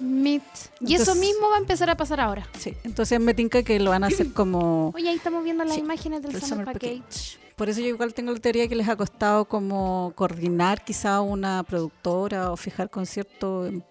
[0.00, 0.42] Mit.
[0.80, 2.48] Y eso mismo va a empezar a pasar ahora.
[2.58, 4.92] Sí, entonces me tinca que lo van a hacer como...
[4.94, 7.38] Oye, ahí estamos viendo las Sí, imágenes del el Summer, Summer Package.
[7.58, 11.64] Por eso yo igual tengo la teoría que les ha costado como coordinar quizá una
[11.64, 13.84] productora o fijar conciertos en,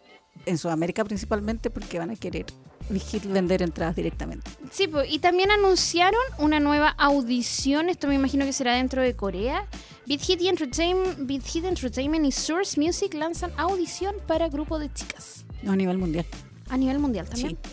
[0.46, 2.46] en Sudamérica principalmente porque van a querer
[3.26, 4.50] vender entradas directamente.
[4.72, 7.90] Sí, po, y también anunciaron una nueva audición.
[7.90, 9.68] Esto me imagino que será dentro de Corea.
[10.06, 14.92] Beat Hit, y Entertainment, Beat Hit Entertainment y Source Music lanzan audición para grupo de
[14.94, 15.46] chicas.
[15.62, 16.26] No a nivel mundial.
[16.70, 17.58] A nivel mundial también.
[17.62, 17.72] Sí.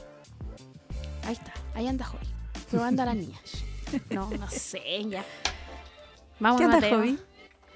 [1.24, 2.20] Ahí está, ahí anda Joy.
[2.70, 3.40] Probando a las niñas.
[4.11, 5.24] No, no sé, ya.
[6.40, 6.97] Vamos ¿Qué Mateo.
[6.99, 7.18] Jovi?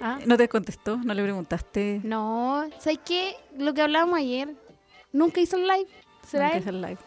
[0.01, 0.19] ¿Ah?
[0.25, 0.97] ¿No te contestó?
[0.97, 2.01] ¿No le preguntaste?
[2.03, 3.35] No, ¿sabes qué?
[3.57, 4.55] Lo que hablábamos ayer.
[5.11, 5.87] Nunca hizo el live.
[6.27, 6.61] ¿Será Nunca él?
[6.63, 6.97] hace el live.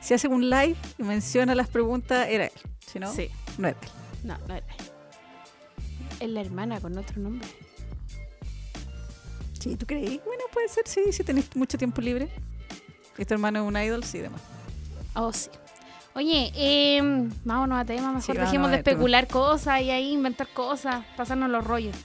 [0.00, 2.52] Si hace un live y menciona las preguntas, era él.
[2.86, 3.28] Si no, Sí.
[3.58, 3.88] no era él.
[4.24, 4.84] No, no era él.
[6.20, 7.48] Es la hermana con otro nombre.
[9.58, 10.20] Sí, ¿tú creí?
[10.24, 12.28] Bueno, puede ser, sí, si tenés mucho tiempo libre.
[13.18, 14.40] Y tu hermano es un idol, sí, demás.
[15.14, 15.50] Oh, sí.
[16.14, 17.00] Oye, eh,
[17.44, 18.08] vámonos a tema.
[18.12, 18.90] Mejor Sí, dejemos de tema.
[18.92, 21.96] especular cosas y ahí inventar cosas, pasarnos los rollos.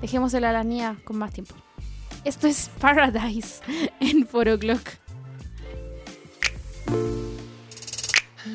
[0.00, 1.54] Dejémosela a la niña con más tiempo.
[2.24, 3.60] Esto es Paradise
[4.00, 4.80] en 4 O'Clock.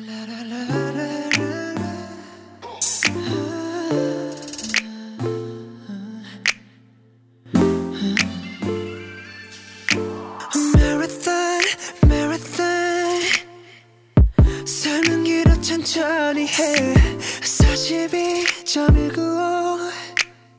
[0.06, 0.91] Marathon,
[15.82, 16.94] 천천히 해.
[17.42, 19.90] 42.195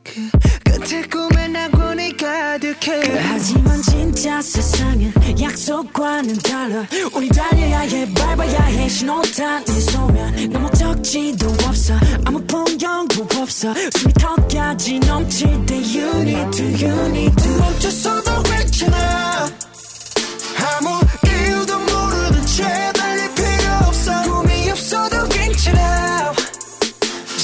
[0.04, 0.30] 그
[0.64, 3.18] 끝에 꿈에 낙원이 가득해.
[3.20, 6.86] 하지만 진짜 세상은 약속과는 달라.
[7.14, 8.88] 우리 달려야 해 밟아야 해.
[8.88, 11.94] 신호탄 이 소면 내 목적지도 없어.
[12.26, 13.72] 아무 풍경도 없어.
[13.74, 17.56] 숨이 턱까지 넘칠 때 You need to, you need to.
[17.58, 19.48] 멈췄어도 괜찮아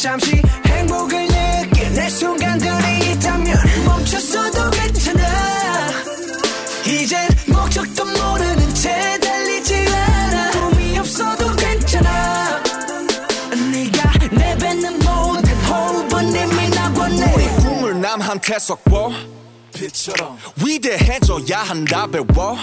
[0.01, 5.23] 잠시 행복을 느낄 내 순간들이 있다면 멈췄어도 괜찮아.
[6.87, 10.51] 이젠 목적도 모르는 채 달리지 않아.
[10.53, 12.63] 꿈이 없어도 괜찮아.
[13.71, 19.13] 네가 내뱉는 모든 호흡은 이미 나고 내 우리 꿈을 남한테 섞어.
[19.75, 20.39] 빛처럼.
[20.65, 22.57] 위대해져야 한다 배워.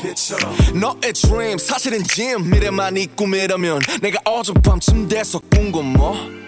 [0.00, 0.56] 빛처럼.
[0.80, 6.40] 너의 dream 사실은 짐 미래만 이 꿈이라면 내가 어젯밤쯤 돼서 꾼건 뭐?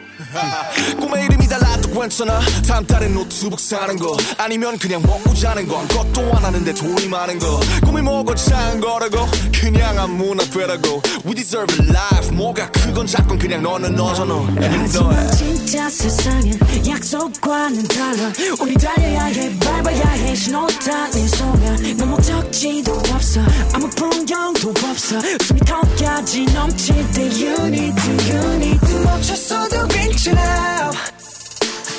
[0.98, 2.40] 꿈의 이름이 달라도 괜찮아?
[2.66, 4.16] 다음 달에 노트북 사는 거.
[4.38, 5.80] 아니면 그냥 먹고 자는 거.
[5.80, 7.60] 아무것도 안 하는데 돈이 많은 거.
[7.84, 9.26] 꿈이 뭐고 작은 거라고?
[9.60, 11.02] 그냥 아무나 되라고.
[11.26, 12.34] We deserve a life.
[12.34, 14.34] 뭐가 크건 작건 그냥 너는 너잖아.
[14.60, 18.32] 하지만 진짜 세상은 약속과는 달라.
[18.60, 20.34] 우리 달려야 해 밟아야 해.
[20.34, 23.40] 신호탄 이 소면 내 목적지도 없어.
[23.74, 25.20] 아무 풍경도 없어.
[25.20, 29.02] 숨이 턱까지 넘칠 때 You need to, you need to.
[29.02, 30.21] 멈췄어도 괜찮아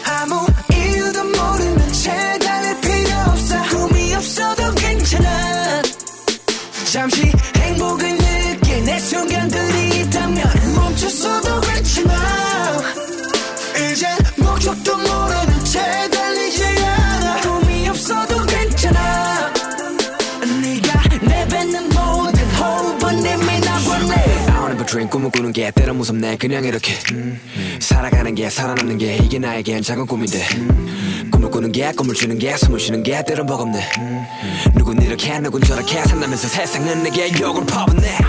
[0.05, 5.83] 아무 이유도 모르는 채 달릴 필요 없어 꿈이 없어도 괜찮아
[6.93, 7.33] 잠시
[24.94, 26.38] dream 꿈을 꾸는 게 때론 무섭네.
[26.38, 27.40] 그냥 이렇게 음,
[27.80, 30.48] 살아가는 게 살아남는 게 이게 나에겐 작은 꿈인데.
[30.54, 33.90] 음, 꿈을 꾸는 게 꿈을 주는 게 숨을 쉬는 게 때론 버겁네.
[33.98, 34.26] 음,
[34.76, 38.20] 누군 이렇게 누군 저렇게 산다면서 세상은 내게 욕을 퍼붓네.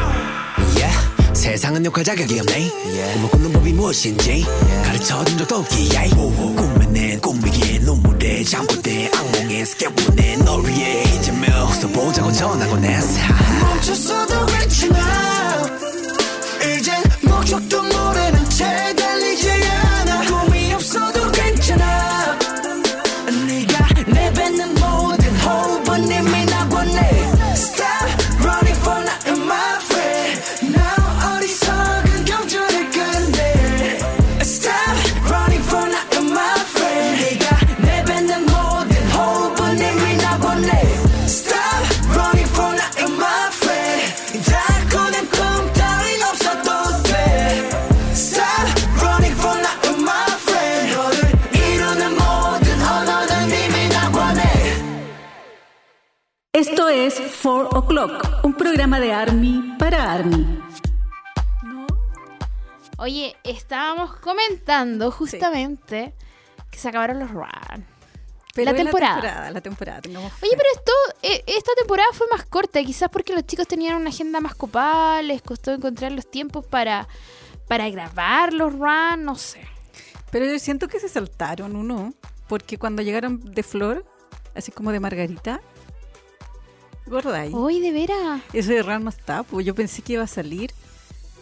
[0.75, 1.35] Yeah.
[1.35, 2.71] 세상은 욕할 자격이 없네.
[3.13, 4.47] 꿈을 꾸는 법이 무엇인지
[4.85, 13.19] 가르쳐준 적도 없기에 꿈에는 꿈이기에 눈물에 잠꼬대 악몽에 스케보내 널 위해 이제며 웃어보자고 전하곤 했어
[13.61, 15.14] 멈췄어도 괜찮아
[64.05, 66.15] estábamos comentando justamente
[66.71, 67.87] que se acabaron los run.
[68.55, 69.51] Pero La temporada.
[69.51, 70.21] La temporada, la.
[70.21, 74.11] Oye, pero esto, eh, esta temporada fue más corta, quizás porque los chicos tenían una
[74.11, 77.09] agenda más copada, les costó encontrar los tiempos para,
[77.67, 79.61] para grabar los runs, no sé.
[80.31, 82.15] Pero yo siento que se saltaron uno,
[82.49, 84.05] porque cuando llegaron de Flor,
[84.55, 85.61] así como de Margarita,
[87.07, 87.45] gorda.
[87.53, 88.41] Hoy de veras.
[88.53, 90.73] Eso de Ram no está, pues yo pensé que iba a salir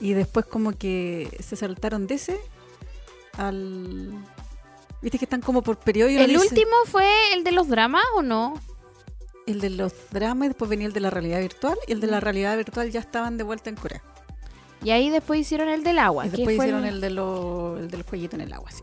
[0.01, 2.41] y después como que se saltaron de ese
[3.39, 4.13] al...
[5.01, 6.11] Viste que están como por periodo.
[6.11, 8.55] y ¿El dice- último fue el de los dramas o no?
[9.47, 12.07] El de los dramas y después venía el de la realidad virtual y el de
[12.07, 12.23] la Mm.
[12.23, 14.03] realidad virtual ya estaban de vuelta en Corea.
[14.85, 17.89] Y ahí después hicieron el del agua, y después hicieron el, el, de lo, el
[17.91, 18.83] del jueguito en el agua, sí.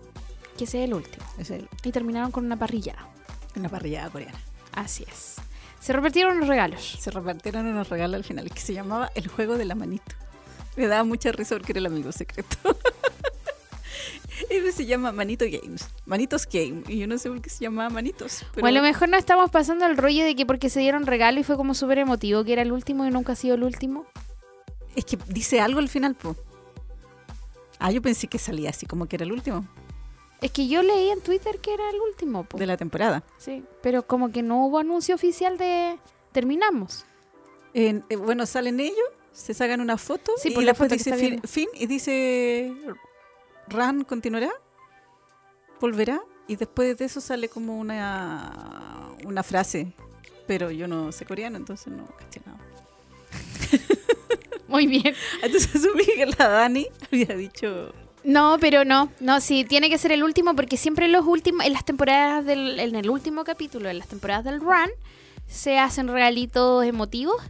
[0.57, 1.25] que ese es el último.
[1.37, 3.07] Ese es el- Y terminaron con una parrillada.
[3.55, 4.39] una parrillada coreana.
[4.73, 5.35] Así es.
[5.79, 6.97] Se repartieron los regalos.
[6.99, 10.11] Se repartieron unos regalos al final que se llamaba el juego de la manito.
[10.75, 12.57] Me daba mucha risa porque era el amigo secreto.
[14.49, 15.87] Ese se llama Manito Games.
[16.05, 16.83] Manitos Game.
[16.87, 18.45] Y yo no sé por qué se llamaba Manitos.
[18.53, 21.05] Pero O a lo mejor no estamos pasando el rollo de que porque se dieron
[21.05, 23.63] regalo y fue como súper emotivo, que era el último y nunca ha sido el
[23.63, 24.05] último.
[24.95, 26.35] Es que dice algo al final, po.
[27.79, 29.65] Ah, yo pensé que salía así como que era el último
[30.41, 32.57] Es que yo leí en Twitter que era el último, po.
[32.57, 33.23] de la temporada.
[33.37, 35.97] Sí, pero como que no hubo anuncio oficial de
[36.31, 37.05] terminamos.
[37.73, 38.97] Eh, bueno, salen ellos,
[39.31, 42.73] se sacan una foto Sí, y por la después foto dice fin y dice
[43.69, 44.49] Ran continuará,
[45.79, 49.93] volverá y después de eso sale como una una frase,
[50.47, 52.59] pero yo no sé coreano, entonces no caché nada.
[54.67, 55.15] Muy bien.
[55.41, 57.91] Entonces asumí que la Dani había dicho
[58.23, 61.65] No, pero no, no, sí, tiene que ser el último porque siempre en los últimos,
[61.65, 64.89] en las temporadas del, en el último capítulo, en las temporadas del run,
[65.47, 67.41] se hacen regalitos emotivos.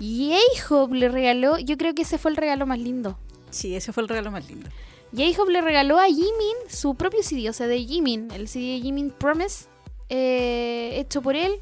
[0.00, 3.18] Y A-Hope le regaló, yo creo que ese fue el regalo más lindo.
[3.50, 4.68] sí, ese fue el regalo más lindo.
[5.16, 8.74] Y A-Hope le regaló a Jimin su propio CD, o sea, de Jimin, el CD
[8.74, 9.64] de Jimin Promise,
[10.10, 11.54] eh, hecho por él,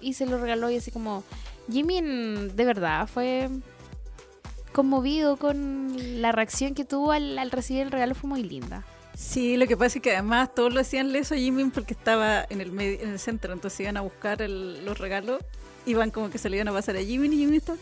[0.00, 1.22] y se lo regaló y así como,
[1.70, 3.50] Jimin de verdad fue
[4.72, 8.82] conmovido con la reacción que tuvo al, recibir el regalo, fue muy linda.
[9.14, 12.46] Sí, lo que pasa es que además todos lo hacían leso a Jimin porque estaba
[12.48, 15.42] en el centro, entonces iban a buscar los regalos,
[15.84, 17.78] iban como que se le iban a pasar a Jimin y Jimin estaba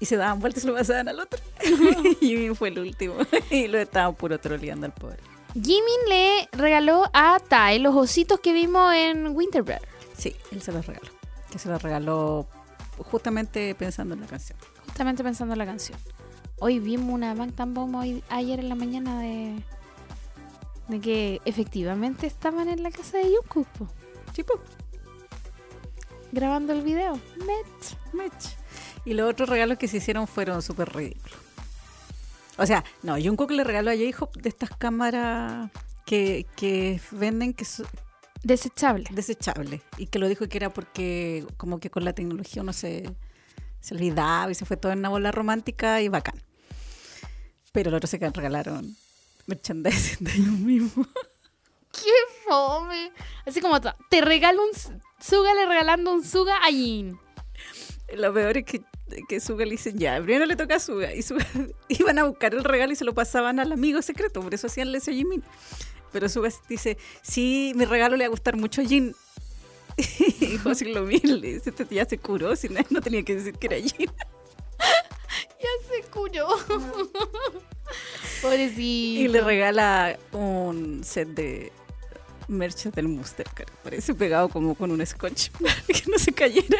[0.00, 1.40] y se daban vueltas y lo pasaban al otro.
[2.20, 3.14] Jimin fue el último
[3.50, 5.18] y lo estaban puro troleando al pobre.
[5.54, 9.82] Jimin le regaló a Tai los ositos que vimos en Winterberg.
[10.16, 11.08] Sí, él se los regaló.
[11.50, 12.46] Que se los regaló
[12.98, 14.58] justamente pensando en la canción.
[14.86, 15.98] Justamente pensando en la canción.
[16.60, 19.62] Hoy vimos una Bangtan Bomb hoy, ayer en la mañana de,
[20.88, 23.88] de que efectivamente estaban en la casa de Jungkook po,
[24.32, 24.54] Tipo,
[26.32, 27.14] grabando el video.
[27.38, 28.12] Met.
[28.12, 28.57] Mech.
[29.08, 31.38] Y los otros regalos que se hicieron fueron súper ridículos.
[32.58, 35.70] O sea, no, Jungkook le regaló a J-Hope de estas cámaras
[36.04, 37.86] que, que venden que son
[38.42, 39.06] Desechable.
[39.10, 39.80] desechables.
[39.96, 43.10] Y que lo dijo que era porque como que con la tecnología uno se,
[43.80, 46.42] se olvidaba y se fue todo en una bola romántica y bacán.
[47.72, 48.94] Pero los otros se regalaron
[49.46, 51.06] merchandising de ellos mismos.
[51.92, 52.12] ¡Qué
[52.46, 53.10] fome!
[53.46, 54.70] Así como te regalo un
[55.18, 57.18] Suga le regalando un Suga a Jin.
[58.14, 58.82] Lo peor es que,
[59.28, 61.14] que Suga le dicen, ya, primero le toca a Suga.
[61.14, 61.46] Y Suga
[61.88, 64.40] iban a buscar el regalo y se lo pasaban al amigo secreto.
[64.40, 65.42] Por eso hacían a Jimin.
[66.12, 69.14] Pero Suga dice, sí, mi regalo le va a gustar mucho a Jin.
[70.40, 73.66] Y José lo dice, "Este ya se curó, si no, no tenía que decir que
[73.66, 74.10] era Jin.
[75.60, 76.46] Ya se curó.
[78.40, 78.80] Pobrecito.
[78.80, 81.72] Y le regala un set de
[82.46, 83.66] merch del Mustercar.
[83.82, 86.78] Parece pegado como con un scotch para que no se cayera.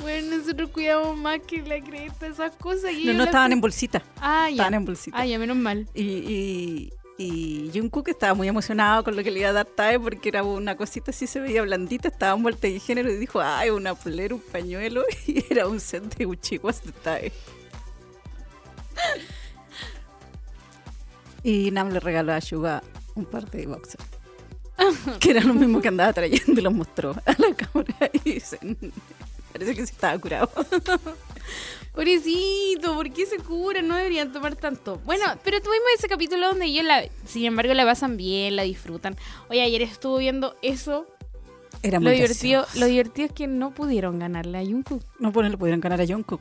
[0.00, 2.92] Bueno, nosotros cuidamos más que la cresta, esas cosas.
[2.92, 4.02] y No, no estaban en bolsita.
[4.20, 4.52] Ah, ya.
[4.52, 5.18] Estaban en bolsita.
[5.18, 5.86] Ah, ya, menos mal.
[5.94, 10.00] Y, y, y Jungkook estaba muy emocionado con lo que le iba a dar Tae
[10.00, 13.40] porque era una cosita así, se veía blandita, estaba en vuelta de género y dijo,
[13.42, 17.32] ay, una polera, un pañuelo y era un set de uchiguas de Tae.
[21.42, 22.82] Y Nam le regaló a Suga
[23.14, 24.19] un par de boxers.
[25.20, 28.58] que era lo mismo que andaba trayendo y los mostró a la cámara y dice,
[29.52, 30.50] parece que sí estaba curado.
[31.94, 33.82] Pobrecito, ¿por qué se cura?
[33.82, 35.00] No deberían tomar tanto.
[35.04, 39.16] Bueno, pero tuvimos ese capítulo donde ellos, la, sin embargo, la pasan bien, la disfrutan.
[39.48, 41.06] Oye, ayer estuvo viendo eso.
[41.82, 42.80] Era Lo muy divertido, gracioso.
[42.80, 45.02] lo divertido es que no pudieron ganarle a Jungkook.
[45.18, 46.40] No pues, no le pudieron ganar a Jungkook.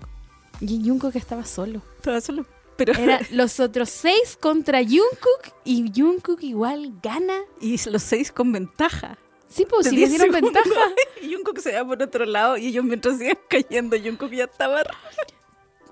[0.62, 1.82] Y Jungkook estaba solo.
[1.98, 2.46] Estaba solo.
[2.80, 7.38] Pero Era los otros seis contra Jungkook y Jungkook igual gana.
[7.62, 9.18] y los seis con ventaja.
[9.50, 10.64] Sí, pues si 10 dieron segundos.
[10.64, 10.88] ventaja.
[11.22, 14.82] Y Jungkook se va por otro lado y ellos mientras iban cayendo, Jungkook ya estaba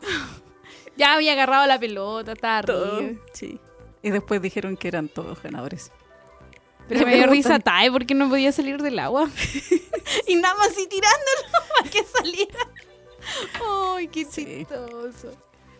[0.95, 3.01] Ya había agarrado la pelota, estaba todo.
[3.33, 3.59] Sí.
[4.01, 5.91] Y después dijeron que eran todos ganadores.
[6.87, 9.29] Pero me dio risa Tae porque no podía salir del agua.
[10.27, 12.59] y nada más así tirándolo para que saliera.
[13.95, 14.45] Ay, qué Sí.
[14.65, 15.31] chistoso.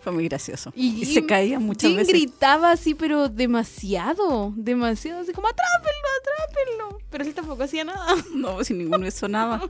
[0.08, 0.72] Fue muy gracioso.
[0.74, 2.14] Y Y, Jim- se caía muchas Jin veces.
[2.14, 7.00] gritaba así, pero demasiado, demasiado, así como atrápenlo, atrápenlo.
[7.10, 8.16] Pero él tampoco hacía nada.
[8.34, 9.70] No, sin ninguno sonaba.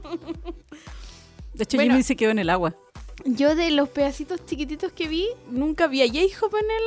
[1.54, 1.94] De hecho, Bueno.
[1.94, 2.76] Jimmy se quedó en el agua.
[3.24, 6.82] Yo de los pedacitos chiquititos que vi, nunca vi a J-Hope en el...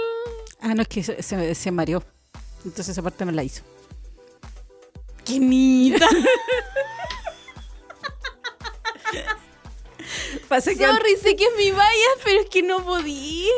[0.61, 2.01] Ah, no, es que se, se- se mareó.
[2.63, 3.63] Entonces esa parte me la hizo.
[5.25, 6.07] ¡Qué nita!
[10.47, 13.51] Pasa que, Sorry, sé que es mi valla, pero es que no podía.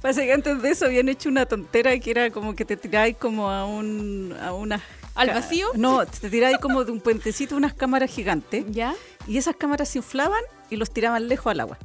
[0.00, 3.16] pasa que antes de eso habían hecho una tontera que era como que te tiráis
[3.16, 4.36] como a un...
[4.40, 4.82] A una
[5.14, 5.68] ¿Al vacío?
[5.74, 8.64] No, te tiráis como de un puentecito unas cámaras gigantes.
[8.70, 8.94] ¿Ya?
[9.26, 10.40] Y esas cámaras se inflaban
[10.70, 11.78] y los tiraban lejos al agua.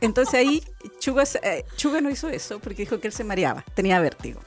[0.00, 0.62] Entonces ahí
[0.98, 4.40] Chuga, eh, Chuga no hizo eso porque dijo que él se mareaba, tenía vértigo.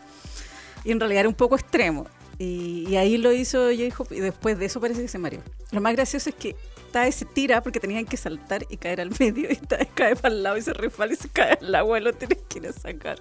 [0.84, 2.08] Y en realidad era un poco extremo.
[2.40, 5.42] Y, y ahí lo hizo J-Hope y después de eso parece que se mareó.
[5.72, 6.56] Lo más gracioso es que
[6.94, 10.34] Tae se tira porque tenían que saltar y caer al medio y Tae cae para
[10.34, 12.68] el lado y se resbala y se cae al agua y lo tienes que ir
[12.68, 13.20] a sacar.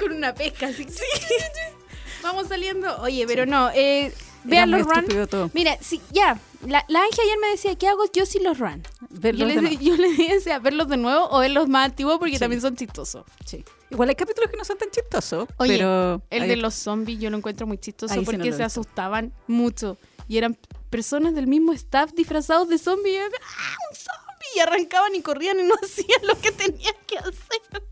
[0.00, 0.86] Con una pesca así.
[2.22, 2.96] Vamos saliendo.
[3.02, 4.12] Oye, pero no, eh,
[4.44, 5.04] vean los run.
[5.28, 5.50] todo.
[5.54, 6.40] Mira, sí, ya.
[6.66, 8.82] La, la Ángel ayer me decía, ¿qué hago yo si los run?
[9.10, 12.40] Verlos yo, le, yo le decía, verlos de nuevo o verlos más antiguos porque Sí.
[12.40, 13.24] también son chistosos.
[13.44, 13.64] Sí.
[13.90, 16.22] Igual hay capítulos que no son tan chistosos, Oye, pero...
[16.30, 18.54] El hay- de los zombies yo lo encuentro muy chistoso Ahí sí no porque lo
[18.54, 19.96] he se asustaban mucho.
[20.28, 20.56] Y eran
[20.90, 23.20] personas del mismo staff disfrazados de zombies.
[23.22, 24.46] ¡Ah, un zombie!
[24.56, 27.82] Y arrancaban y corrían y no hacían lo que tenían que hacer.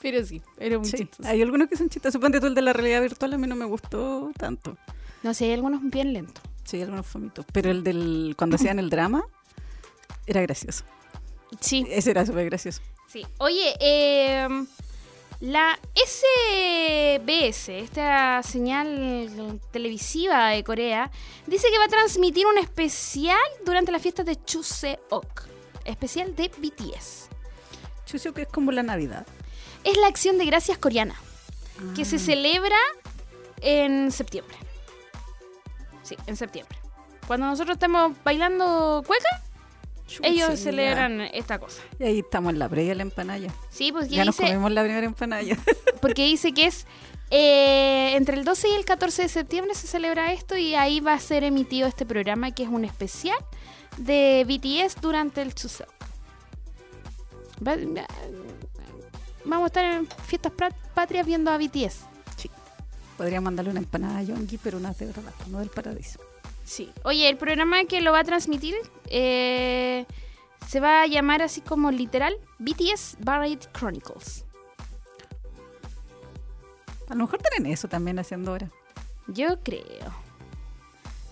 [0.00, 1.28] Pero sí, era muy Sí, chistoso.
[1.28, 2.20] hay algunos que son chistosos.
[2.20, 4.76] Ponte tú el de la realidad virtual, a mí no me gustó tanto.
[5.22, 6.42] No sé, hay algunos bien lentos.
[6.64, 7.44] Sí, algunos fomitos.
[7.52, 9.24] Pero el del cuando hacían el drama
[10.26, 10.84] era gracioso.
[11.60, 12.82] Sí, Ese era súper gracioso.
[13.08, 13.26] Sí.
[13.38, 14.46] Oye, eh,
[15.40, 21.10] la SBS, esta señal televisiva de Corea,
[21.46, 25.46] dice que va a transmitir un especial durante las fiestas de Chuseok.
[25.84, 27.28] Especial de BTS.
[28.06, 29.26] Chuseok es como la Navidad.
[29.84, 31.14] Es la acción de gracias coreana,
[31.94, 32.76] que se celebra
[33.60, 34.56] en septiembre.
[36.02, 36.76] Sí, en septiembre.
[37.26, 39.42] Cuando nosotros estamos bailando cueca,
[40.22, 41.82] ellos Sí, celebran esta cosa.
[41.98, 43.50] Y ahí estamos en la previa de la empanalla.
[43.70, 45.56] Sí, pues Ya nos dice, comimos la primera empanalla.
[46.00, 46.86] porque dice que es
[47.30, 51.12] eh, entre el 12 y el 14 de septiembre se celebra esto y ahí va
[51.14, 53.36] a ser emitido este programa que es un especial
[53.98, 55.88] de BTS durante el Chuseok.
[57.66, 58.06] Va- va-
[59.44, 60.52] Vamos a estar en fiestas
[60.94, 62.06] patrias viendo a BTS.
[63.16, 66.20] Podría mandarle una empanada a Yongi, pero una de verdad, no del paraíso.
[66.68, 66.92] Sí.
[67.02, 68.74] Oye, el programa que lo va a transmitir
[69.06, 70.04] eh,
[70.66, 74.44] se va a llamar así como literal BTS Variety Chronicles.
[77.08, 78.68] A lo mejor tienen eso también haciendo ahora.
[79.28, 80.12] Yo creo.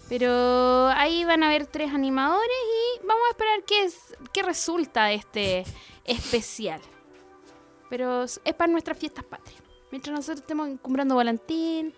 [0.08, 2.56] Pero ahí van a haber tres animadores
[2.96, 5.64] y vamos a esperar qué, es, qué resulta de este
[6.06, 6.80] especial.
[7.90, 9.62] Pero es para nuestras fiestas patrias.
[9.90, 11.92] Mientras nosotros estemos encumbrando volantín,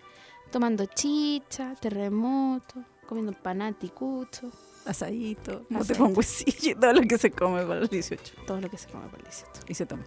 [0.51, 4.51] tomando chicha, terremoto, comiendo panaticucho,
[4.85, 6.03] Asadito, mote Asadito.
[6.05, 8.33] con huesillo y todo lo que se come para los 18.
[8.45, 9.51] todo lo que se come por el 18.
[9.67, 10.03] Y se toma.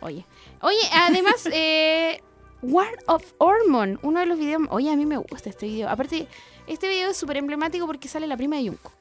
[0.00, 0.26] Oye,
[0.60, 2.20] oye, además, eh,
[2.60, 4.62] War of Ormond, uno de los videos.
[4.68, 5.88] Oye, a mí me gusta este video.
[5.88, 6.28] Aparte,
[6.66, 8.92] este video es súper emblemático porque sale la prima de Jungkook.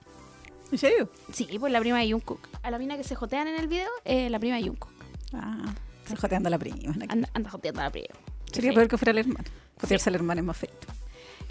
[0.72, 1.10] ¿En serio?
[1.34, 2.39] Sí, pues la prima de Jungkook.
[2.64, 4.91] A la mina que se jotean en el video, eh, la prima de Jungkook.
[5.34, 5.74] Ah,
[6.06, 6.78] se joteando a la prima.
[7.10, 8.16] Anda, anda joteando a la prima.
[8.52, 9.50] Sería peor que fuera el hermano.
[9.82, 10.93] Jotearse al hermano es más feito.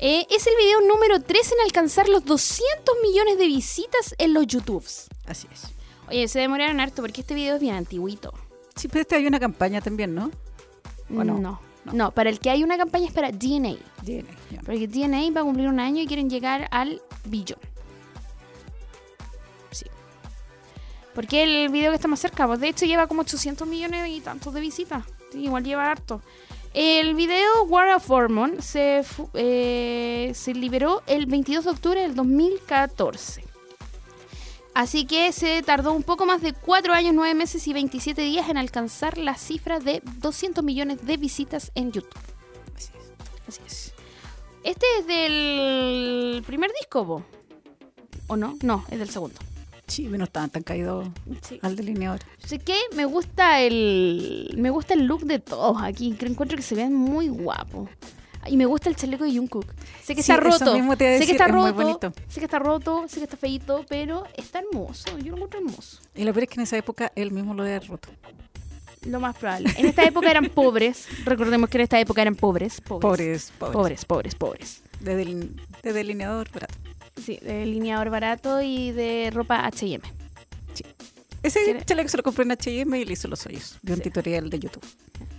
[0.04, 4.48] Eh, es el video número 3 en alcanzar los 200 millones de visitas en los
[4.48, 5.08] YouTubes.
[5.26, 5.72] Así es.
[6.08, 8.34] Oye, se demoraron harto porque este video es bien antiguito.
[8.74, 10.32] Sí, pero este hay una campaña también, ¿no?
[11.08, 11.38] ¿O no?
[11.38, 11.60] no?
[11.92, 13.76] No, para el que hay una campaña es para DNA.
[14.02, 14.60] DNA, ya.
[14.66, 17.60] Porque DNA va a cumplir un año y quieren llegar al billón.
[19.70, 19.86] Sí.
[21.14, 24.20] Porque el video que está más cerca, pues de hecho lleva como 800 millones y
[24.20, 25.04] tantos de visitas.
[25.30, 26.20] Sí, igual lleva harto.
[26.74, 29.04] El video War of Hormone se,
[29.34, 33.44] eh, se liberó el 22 de octubre del 2014.
[34.74, 38.48] Así que se tardó un poco más de 4 años, 9 meses y 27 días
[38.48, 42.18] en alcanzar la cifra de 200 millones de visitas en YouTube.
[42.74, 43.48] Así es.
[43.48, 43.94] Así es.
[44.64, 47.24] Este es del primer disco, ¿po?
[48.28, 48.56] ¿o no?
[48.62, 49.38] No, es del segundo.
[49.92, 51.08] Sí, no estaban tan caídos
[51.42, 51.58] Sí.
[51.62, 52.20] al delineador.
[52.44, 56.14] Sé que me gusta el me gusta el look de todos aquí.
[56.18, 57.88] Creo encuentro que se ven muy guapos.
[58.46, 59.66] Y me gusta el chaleco de Jungkook.
[60.02, 60.74] Sé que Sí, está roto.
[60.74, 62.12] mismo te sé que está es roto.
[62.28, 65.16] Sé que está roto, sé que está feito, pero está hermoso.
[65.18, 66.00] Yo lo encuentro hermoso.
[66.16, 68.08] Y lo peor es que en esa época él mismo lo había roto.
[69.06, 69.70] Lo más probable.
[69.78, 71.06] En esta época eran pobres.
[71.24, 72.80] Recordemos que en esta época eran pobres.
[72.80, 73.02] Pobres.
[73.02, 73.72] Pobres, pobres.
[73.74, 74.82] Pobres, pobres, pobres.
[75.00, 76.74] De, delin- de delineador barato.
[77.16, 80.02] Sí, de lineador barato y de ropa H&M.
[81.42, 83.76] Ese ¿Quiere- chaleco se lo compré en H&M y le hizo los hoyos.
[83.82, 84.04] De un Sí.
[84.04, 84.84] tutorial de YouTube.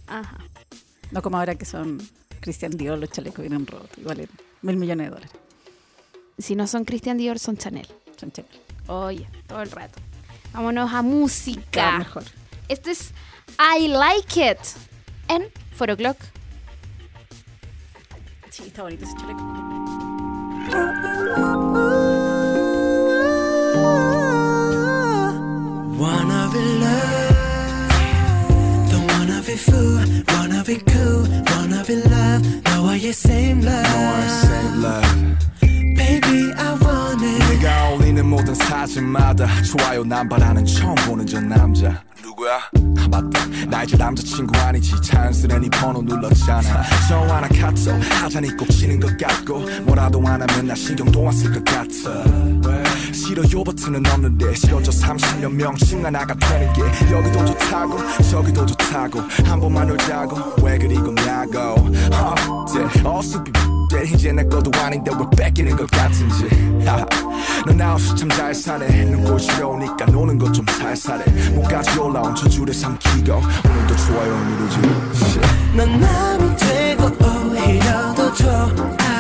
[0.08, 0.38] Ajá.
[1.12, 2.02] No como ahora que son
[2.42, 4.28] Christian Dior, los chalecos vienen rotos y valen
[4.62, 5.32] mil millones de dólares.
[6.38, 7.88] Si no son Christian Dior, son Chanel.
[8.20, 8.52] Son Chanel.
[8.88, 10.00] Oye, todo el rato.
[10.52, 11.98] Vámonos a música.
[11.98, 12.24] mejor.
[12.68, 13.12] Este es
[13.78, 14.58] I Like It
[15.30, 16.18] en 4 O'Clock.
[18.50, 19.83] Sí, está bonito ese chaleco.
[38.89, 42.03] 사진마다 좋아요 남발하는 처음 보는 저 남자
[42.44, 42.60] 누구야?
[43.00, 43.46] 아 맞다.
[43.70, 44.94] 나 이제 남자친구 아니지.
[45.02, 46.84] 자연스레 네 번호 눌렀잖아.
[47.08, 47.88] 전화나 카톡
[48.22, 49.60] 하자니 꼭 치는 것 같고.
[49.84, 53.14] 뭐라도 안 하면 나 신경도 안 쓸 것 같아.
[53.14, 54.54] 싫어 요 버튼은 없는데.
[54.56, 56.82] 싫어져 30년 명칭 하나가 되는 게.
[57.12, 57.98] 여기도 좋다고
[58.30, 59.22] 저기도 좋다고.
[59.46, 60.62] 한 번만 놀자고.
[60.64, 61.60] 왜 그리 겁냐고?
[62.12, 62.66] 어,
[63.06, 63.52] 어수비
[63.94, 66.48] 때 이제 내 것도 아닌데 왜 뺏기는 것 같은지.
[67.66, 73.34] 넌 아웃이 참잘 사네 눈꽃이 오니까 노는 것 좀 살살해 목까지 올라온 저 줄에 삼키고
[73.36, 74.80] 오늘도 좋아요 누르지.
[75.76, 79.13] 넌 남이 되고 오히려 더 좋아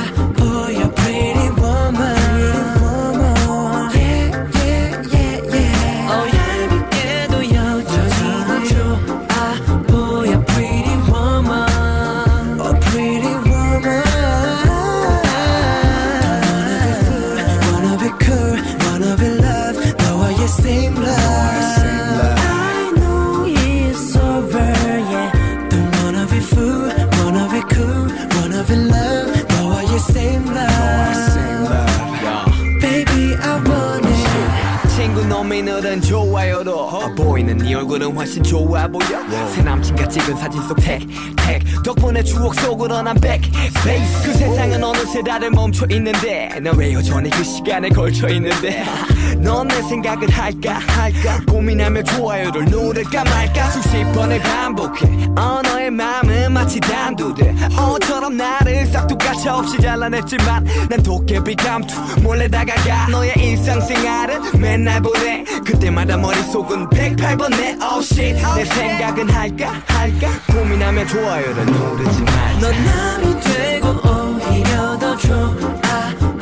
[35.52, 36.71] 친구 놈이 너는 좋아요로 어,
[37.43, 39.47] 보이는 네 얼굴은 훨씬 좋아 보여?
[39.49, 41.01] 새 남친과 찍은 사진 속 택,
[41.37, 44.23] 택 덕분에 추억 속으로 난 space.
[44.23, 48.83] 그 세상은 어느새 나를 멈춰 있는데 넌왜 여전히 그 시간에 걸쳐 있는데?
[49.37, 50.79] 넌 내 생각을 할까?
[50.87, 51.41] 할까?
[51.47, 53.69] 고민하며 좋아요를 누를까 말까?
[53.71, 55.05] 수십 번을 반복해.
[55.37, 57.53] 어 너의 마음은 마치 단두대.
[57.77, 61.95] 어처럼 나를 싹둑 가차 없이 잘라냈지만 난 도깨비 감투.
[62.21, 63.07] 몰래 다가가.
[63.09, 65.43] 너의 일상생활은 맨날 보내.
[65.65, 66.89] 그때마다 머릿속은
[67.33, 70.29] 108번 내 oh shit 내 생각은 할까 할까?
[70.51, 76.32] 고민하며 좋아요를 누르지 말자 넌 남이 되고 오히려 더 좋아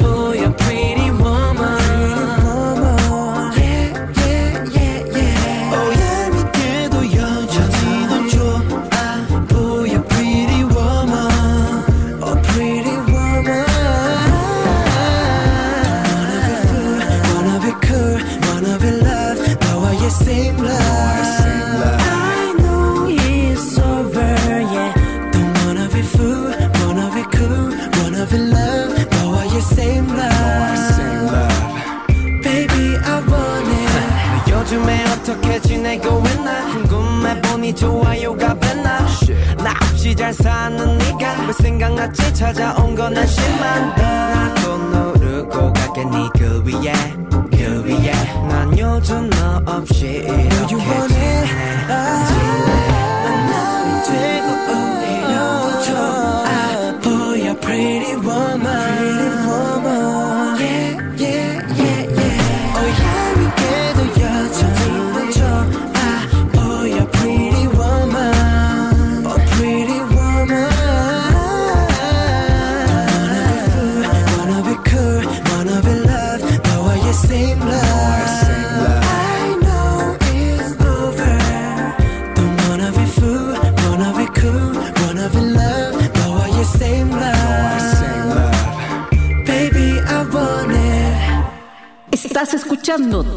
[37.76, 39.00] 좋아요가 뺐나
[39.64, 42.34] 나 없이 잘 사는 네가 왜 생각났지?
[42.34, 46.94] 찾아온 건 한심한 나도 누르고 갈게 네그 위에
[47.52, 48.12] 그 위에.
[48.48, 51.46] 난 요즘 너 없이 이렇게 지내.
[51.88, 57.00] 난 남이 되고 오히려 좋아.
[57.02, 58.16] 보여 pretty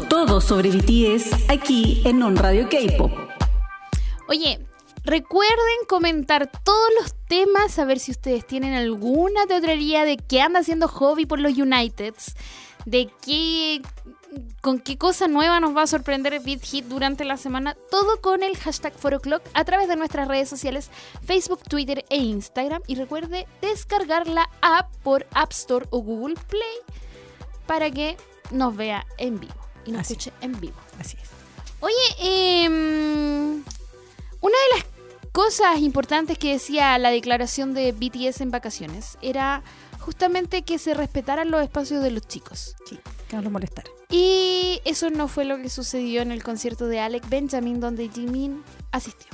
[0.09, 3.09] todo sobre BTS aquí en On Radio K-Pop.
[4.27, 4.59] Oye,
[5.05, 5.55] recuerden
[5.87, 10.89] comentar todos los temas, a ver si ustedes tienen alguna teoría de qué anda haciendo
[10.89, 12.35] Hobby por los Uniteds,
[12.85, 13.81] de qué
[14.59, 18.43] con qué cosa nueva nos va a sorprender Beat Hit durante la semana, todo con
[18.43, 20.89] el hashtag 4o'clock a través de nuestras redes sociales
[21.23, 22.81] Facebook, Twitter e Instagram.
[22.87, 26.97] Y recuerde descargar la app por App Store o Google Play
[27.65, 28.17] para que
[28.51, 29.53] nos vea en vivo
[29.85, 30.13] y nos Así.
[30.13, 30.75] escuche en vivo.
[30.99, 31.29] Así es.
[31.79, 31.95] Oye,
[32.65, 33.63] em,
[34.41, 34.85] una de las
[35.31, 39.61] cosas importantes que decía la declaración de BTS en vacaciones era
[39.99, 42.75] justamente que se respetaran los espacios de los chicos.
[42.87, 43.89] Sí, que no lo molestara.
[44.09, 48.63] Y eso no fue lo que sucedió en el concierto de Alec Benjamin, donde Jimin
[48.91, 49.27] asistió.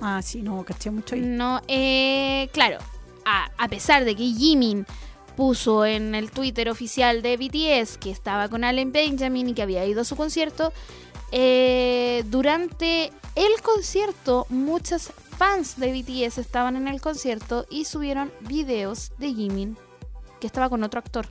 [0.00, 1.20] Ah, sí, no, caché mucho ahí.
[1.22, 2.78] No, eh, claro,
[3.24, 4.86] a, a pesar de que Jimin
[5.36, 9.84] puso en el Twitter oficial de BTS que estaba con Alec Benjamin y que había
[9.84, 10.72] ido a su concierto,
[11.32, 19.12] eh, durante el concierto muchas fans de BTS estaban en el concierto y subieron videos
[19.18, 19.76] de Jimin
[20.40, 21.28] que estaba con otro actor.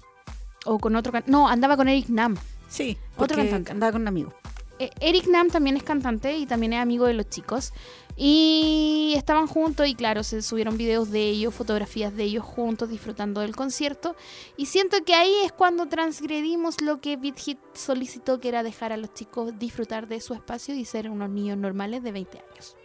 [0.66, 1.14] O con otro...
[1.28, 2.36] No, andaba con Eric Nam.
[2.68, 3.72] Sí, Otro cantante.
[3.72, 4.34] andaba con un amigo.
[4.80, 7.72] Eh, Eric Nam también es cantante y también es amigo de los chicos.
[8.18, 13.42] Y estaban juntos y claro, se subieron videos de ellos, fotografías de ellos juntos disfrutando
[13.42, 14.16] del concierto.
[14.56, 18.98] Y siento que ahí es cuando transgredimos lo que Beat solicitó, que era dejar a
[18.98, 22.78] los chicos disfrutar de su espacio y ser unos niños normales de 20 años.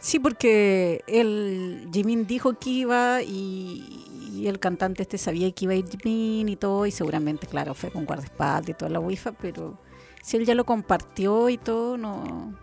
[0.00, 5.74] Sí, porque el Jimin dijo que iba y, y el cantante este sabía que iba
[5.74, 9.32] a ir Jimin y todo, y seguramente, claro, fue con guardaespaldas y toda la wifa,
[9.32, 9.78] pero
[10.22, 12.54] si él ya lo compartió y todo, no,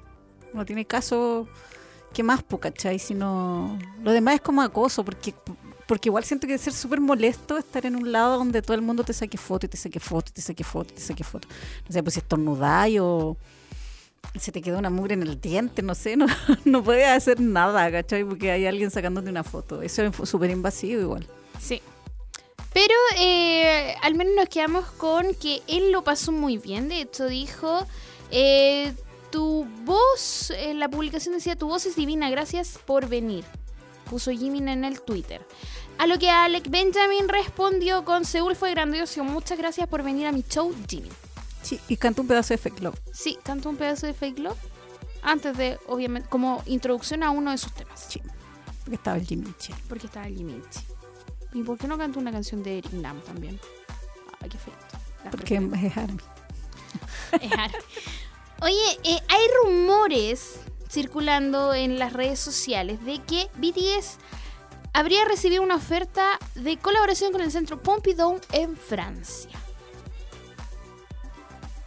[0.54, 1.48] no tiene caso
[2.14, 3.02] que más, pues, ¿cachai?
[3.18, 3.78] Lo
[4.12, 5.34] demás es como acoso, porque
[5.88, 8.82] porque igual siento que debe ser súper molesto estar en un lado donde todo el
[8.82, 11.24] mundo te saque foto y te saque foto y te saque foto y te saque
[11.24, 11.48] foto.
[11.86, 13.38] No sé, pues si estornudáis o
[14.40, 16.26] se te quedó una mugre en el diente, no sé, no,
[16.66, 18.24] no puedes hacer nada, ¿cachai?
[18.24, 19.82] Porque hay alguien sacándote una foto.
[19.82, 21.28] Eso es súper invasivo igual.
[21.60, 21.82] Sí.
[22.74, 26.90] Pero eh, al menos nos quedamos con que él lo pasó muy bien.
[26.90, 27.86] De hecho, dijo:
[28.32, 28.94] eh,
[29.34, 33.44] Tu voz, en la publicación decía: Tu voz es divina, gracias por venir.
[34.08, 35.44] Puso Jimin en el Twitter.
[35.98, 40.32] A lo que Alec Benjamin respondió con: Seúl fue grandioso, muchas gracias por venir a
[40.32, 41.12] mi show, Jimin.
[41.64, 43.00] Sí, y canta un pedazo de Fake Love.
[43.12, 44.60] Sí, cantó un pedazo de Fake Love
[45.24, 48.06] antes de, obviamente, como introducción a uno de sus temas.
[48.08, 48.22] Sí,
[48.82, 49.56] porque estaba el Jimin.
[49.58, 49.74] Che.
[49.90, 50.62] Porque estaba Jimin.
[51.54, 53.60] ¿Y por qué no cantó una canción de Eric Nam también?
[54.42, 54.76] Ay, qué feo.
[55.24, 56.20] Las Porque es Army.
[57.42, 57.74] Es Ara.
[58.64, 60.60] Oye, eh, hay rumores
[60.90, 64.18] circulando en las redes sociales de que BTS
[64.94, 69.60] habría recibido una oferta de colaboración con el centro Pompidou en Francia.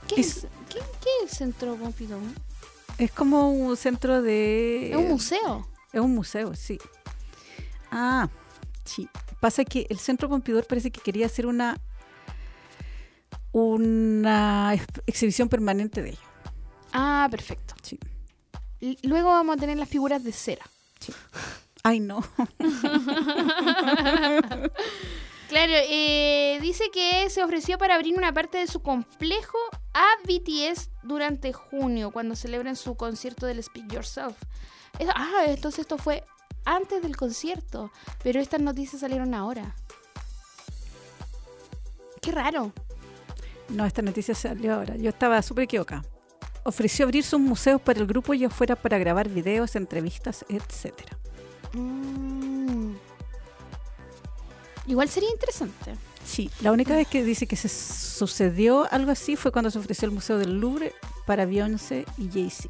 [0.08, 2.20] ¿Qué es, Es- ¿qué, qué es el centro Pompidou?
[2.98, 4.90] Es como un centro de...
[4.90, 5.66] Es un museo.
[5.92, 6.78] Es un museo, sí.
[7.90, 8.28] Ah,
[8.84, 9.08] sí.
[9.40, 11.78] Pasa que el Centro Pompidou parece que quería hacer una
[13.52, 16.18] una ex- exhibición permanente de ello.
[16.98, 17.74] Ah, perfecto.
[17.82, 17.98] Sí.
[18.80, 20.64] L- Luego vamos a tener las figuras de cera.
[21.82, 22.22] Ay, no.
[25.48, 29.56] Claro, eh, dice que se ofreció para abrir una parte de su complejo
[29.94, 34.34] a BTS durante junio, cuando celebren su concierto del Speak Yourself.
[35.14, 36.24] Ah, entonces esto fue
[36.64, 37.92] antes del concierto,
[38.24, 39.76] pero estas noticias salieron ahora.
[42.20, 42.72] Qué raro.
[43.68, 44.96] No, esta noticia salió ahora.
[44.96, 46.02] Yo estaba súper equivocada.
[46.66, 51.16] Ofreció abrir sus museos para el grupo y afuera para grabar videos, entrevistas, etcétera.
[51.72, 52.94] Mm.
[54.88, 55.94] Igual sería interesante.
[56.24, 60.06] Sí, la única vez que dice que se sucedió algo así fue cuando se ofreció
[60.06, 60.92] el Museo del Louvre
[61.24, 62.68] para Beyoncé y Jay-Z.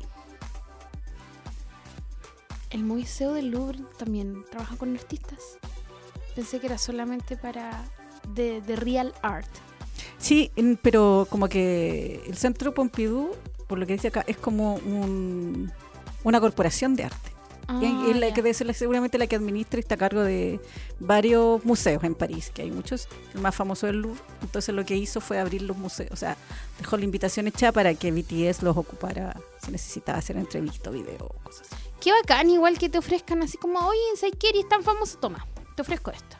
[2.68, 5.58] El Museo del Louvre también trabaja con artistas.
[6.34, 7.82] Pensé que era solamente para
[8.34, 9.48] de, de real art.
[10.18, 10.50] Sí,
[10.82, 13.30] pero como que el Centro Pompidou,
[13.66, 15.72] por lo que dice acá, es como un-
[16.24, 17.32] una corporación de arte.
[17.68, 20.60] Y Ah, es la que la- seguramente la que administra y está a cargo de
[21.00, 24.20] varios museos en París, que hay muchos, el más famoso es el Louvre.
[24.42, 26.36] Entonces lo que hizo fue abrir los museos, o sea,
[26.78, 31.66] dejó la invitación hecha para que BTS los ocupara si necesitaba hacer entrevista, video, cosas
[31.72, 31.82] así.
[32.00, 34.50] Qué bacán, igual que te ofrezcan así como, oye, ¿sabes qué?
[34.50, 35.44] Eres tan famoso, toma,
[35.74, 36.36] te ofrezco esto.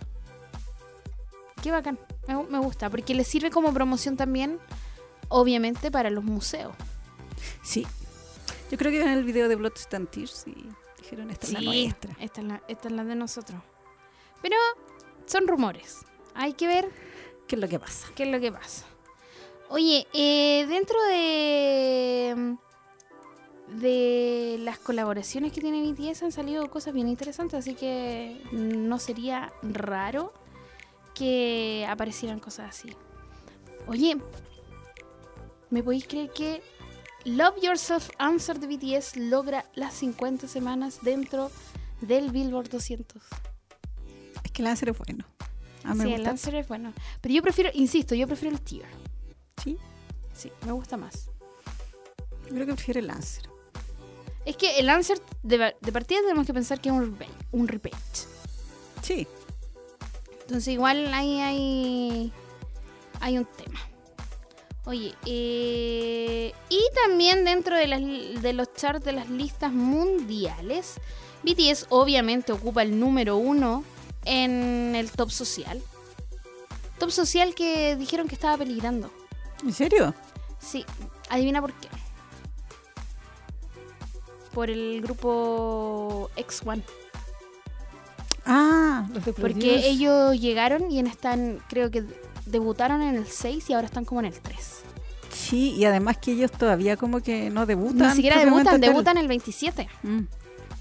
[1.61, 1.99] Qué bacán,
[2.29, 4.61] me, me gusta, porque le sirve como promoción también,
[5.29, 6.73] obviamente, para los museos.
[7.63, 7.87] Sí,
[8.71, 10.69] yo creo que en el video de Blood and Tears y
[10.99, 12.17] dijeron esta es la nuestra.
[12.21, 13.61] esta es la, esta es la de nosotros.
[14.43, 14.57] Pero
[15.27, 16.91] son rumores, hay que ver
[17.47, 18.09] ¿Qué es lo que pasa?
[18.15, 18.85] qué es lo que pasa.
[19.69, 22.57] Oye, eh, dentro de
[23.69, 29.53] de las colaboraciones que tiene BTS han salido cosas bien interesantes, así que no sería
[29.63, 30.33] raro
[31.15, 32.95] que aparecieran cosas así.
[33.87, 34.17] Oye,
[35.71, 36.63] ¿me podéis creer que
[37.27, 41.51] Love Yourself Answer de BTS logra las 50 semanas dentro
[42.01, 43.21] del Billboard 200?
[44.45, 45.25] Es que el Lancer es bueno.
[45.83, 46.23] A mí me sí, el.
[46.23, 46.93] Lancer es bueno.
[47.21, 48.87] Pero yo prefiero, insisto, yo prefiero el Tier.
[49.63, 49.77] Sí,
[50.35, 51.31] Sí, me gusta más.
[52.45, 53.49] yo creo que prefiero el Lancer.
[54.45, 57.31] Es que el Answer, de, de partida tenemos que pensar que es un repeat.
[57.51, 57.97] Un repeat.
[59.03, 59.27] Sí,
[60.43, 62.33] Entonces igual ahí hay,
[63.21, 63.81] hay un tema.
[64.87, 70.95] Oye, eh, y también dentro de, las, de los charts de las listas mundiales,
[71.43, 73.83] BTS obviamente ocupa el número uno
[74.25, 75.83] en el top social.
[77.01, 79.11] Top social que dijeron que estaba peligrando.
[79.65, 80.15] ¿en serio?
[80.61, 80.85] Sí,
[81.29, 81.89] adivina por qué.
[84.55, 86.83] Por el grupo X1.
[88.45, 92.05] Ah, los de Porque ellos llegaron y están, creo que
[92.47, 94.83] debutaron en el 6 y ahora están como en el 3.
[95.31, 98.09] Sí, y además que ellos todavía como que no debutan.
[98.09, 99.89] Ni siquiera debutan, debutan el 27.
[100.03, 100.21] Mm.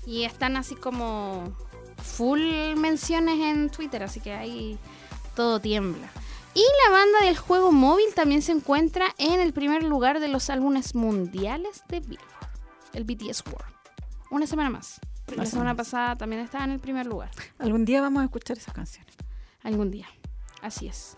[0.06, 1.54] Y están así como
[2.02, 2.42] full
[2.78, 4.78] menciones en Twitter, así que ahí
[5.36, 6.10] todo tiembla.
[6.54, 10.50] Y la banda del juego móvil también se encuentra en el primer lugar de los
[10.50, 12.50] álbumes mundiales de Billboard,
[12.94, 13.76] el BTS World.
[14.32, 15.02] Una semana más.
[15.36, 15.76] La semana.
[15.76, 17.32] pasada también estaba en el primer lugar.
[17.60, 19.14] Algún día vamos a escuchar esas canciones.
[19.64, 20.08] Algún día.
[20.62, 21.18] Así es.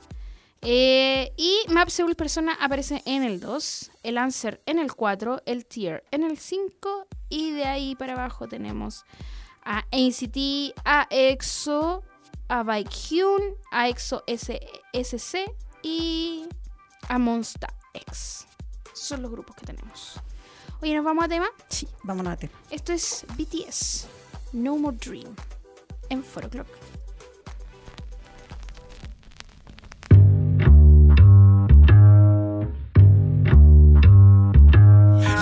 [0.62, 5.66] Eh, y Map Seoul Persona aparece en el 2, el Answer en el 4, el
[5.66, 9.06] Tier en el 5 y de ahí para abajo tenemos
[9.64, 12.04] a NCT, a EXO,
[12.48, 13.42] a Baekhyun,
[13.72, 15.54] a EXO SC
[15.84, 16.48] y
[17.10, 18.48] a Monsta X.
[18.86, 20.20] Esos son los grupos que tenemos.
[20.82, 21.48] Oye, ¿nos vamos a tema?
[21.70, 22.54] Sí, vámonos a tema.
[22.70, 24.08] Esto es BTS,
[24.54, 25.36] No More Dream,
[26.10, 26.97] en 4 O'Clock.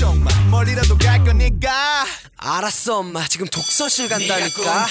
[0.00, 0.30] 걱정 마.
[0.50, 2.06] 멀리라도 갈 거니까.
[2.38, 3.28] 알았어 엄마.
[3.28, 4.86] 지금 독서실 간다니까.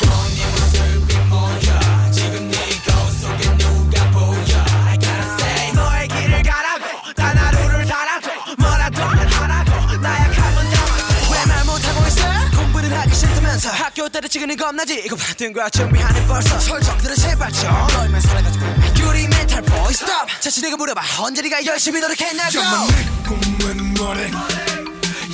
[12.91, 13.69] 하기 싫다면서.
[13.69, 15.01] 학교 때려치기는 겁나지.
[15.05, 16.59] 이거 받은 거야 준비하네 벌써.
[16.59, 18.65] 설정들은 제발 좀 너희만 살아가지고.
[18.99, 21.01] 유리 멘탈 보이 스톱 자신에게 물어봐.
[21.23, 22.59] 언제 네가 열심히 노력했냐고.
[22.59, 24.31] 야마 내 꿈은 뭐래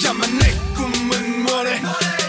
[0.08, 0.86] I'm a nigga,
[1.44, 1.82] money.
[1.82, 2.25] money.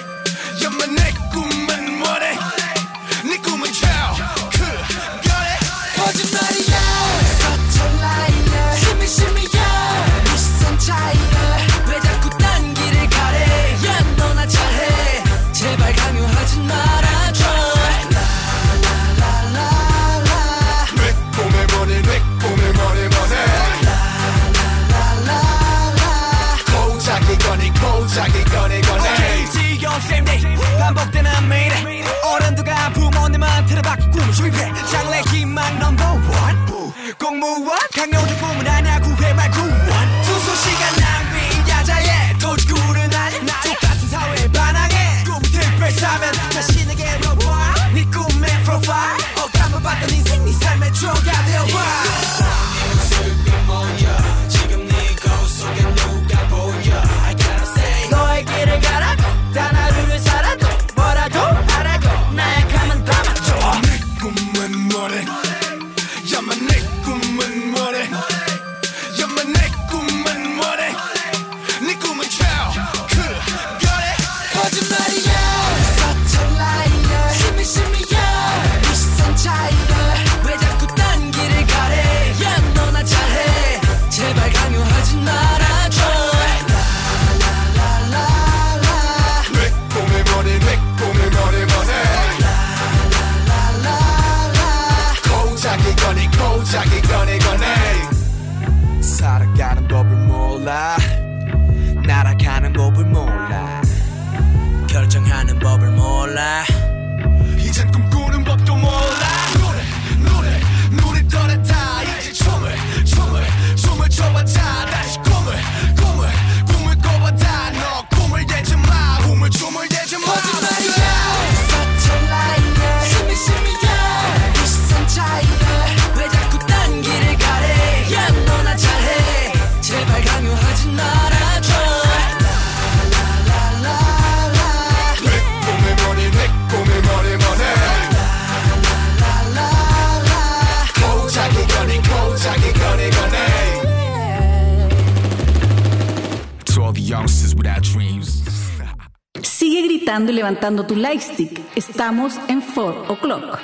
[150.77, 151.61] Levantando tu lightstick.
[151.75, 153.59] Estamos en 4 o'clock.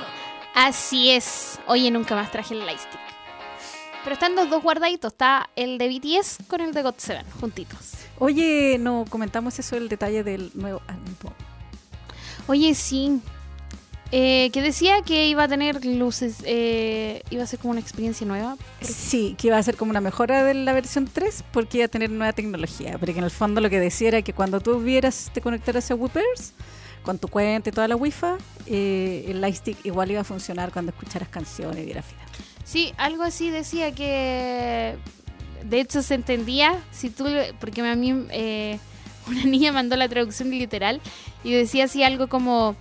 [0.54, 1.58] Así es.
[1.66, 3.00] Oye, nunca más traje el lightstick.
[4.02, 5.12] Pero están los dos guardaditos.
[5.12, 7.92] Está el de BTS con el de GOT7, juntitos.
[8.18, 11.32] Oye, no comentamos eso, el detalle del nuevo álbum.
[12.46, 13.20] Oye, sí.
[14.14, 18.26] Eh, que decía que iba a tener luces, eh, iba a ser como una experiencia
[18.26, 18.56] nueva.
[18.82, 21.88] Sí, que iba a ser como una mejora de la versión 3 porque iba a
[21.88, 22.98] tener nueva tecnología.
[23.00, 25.90] Pero que en el fondo lo que decía era que cuando tú vieras, te conectaras
[25.90, 26.52] a Whippers
[27.02, 28.26] con tu cuenta y toda la Wi-Fi,
[28.66, 32.26] eh, el Lightstick igual iba a funcionar cuando escucharas canciones y vieras filas.
[32.64, 34.96] Sí, algo así decía que
[35.64, 37.26] de hecho se entendía si tú,
[37.60, 38.78] porque a mí eh,
[39.28, 41.00] una niña mandó la traducción literal
[41.44, 42.76] y decía así algo como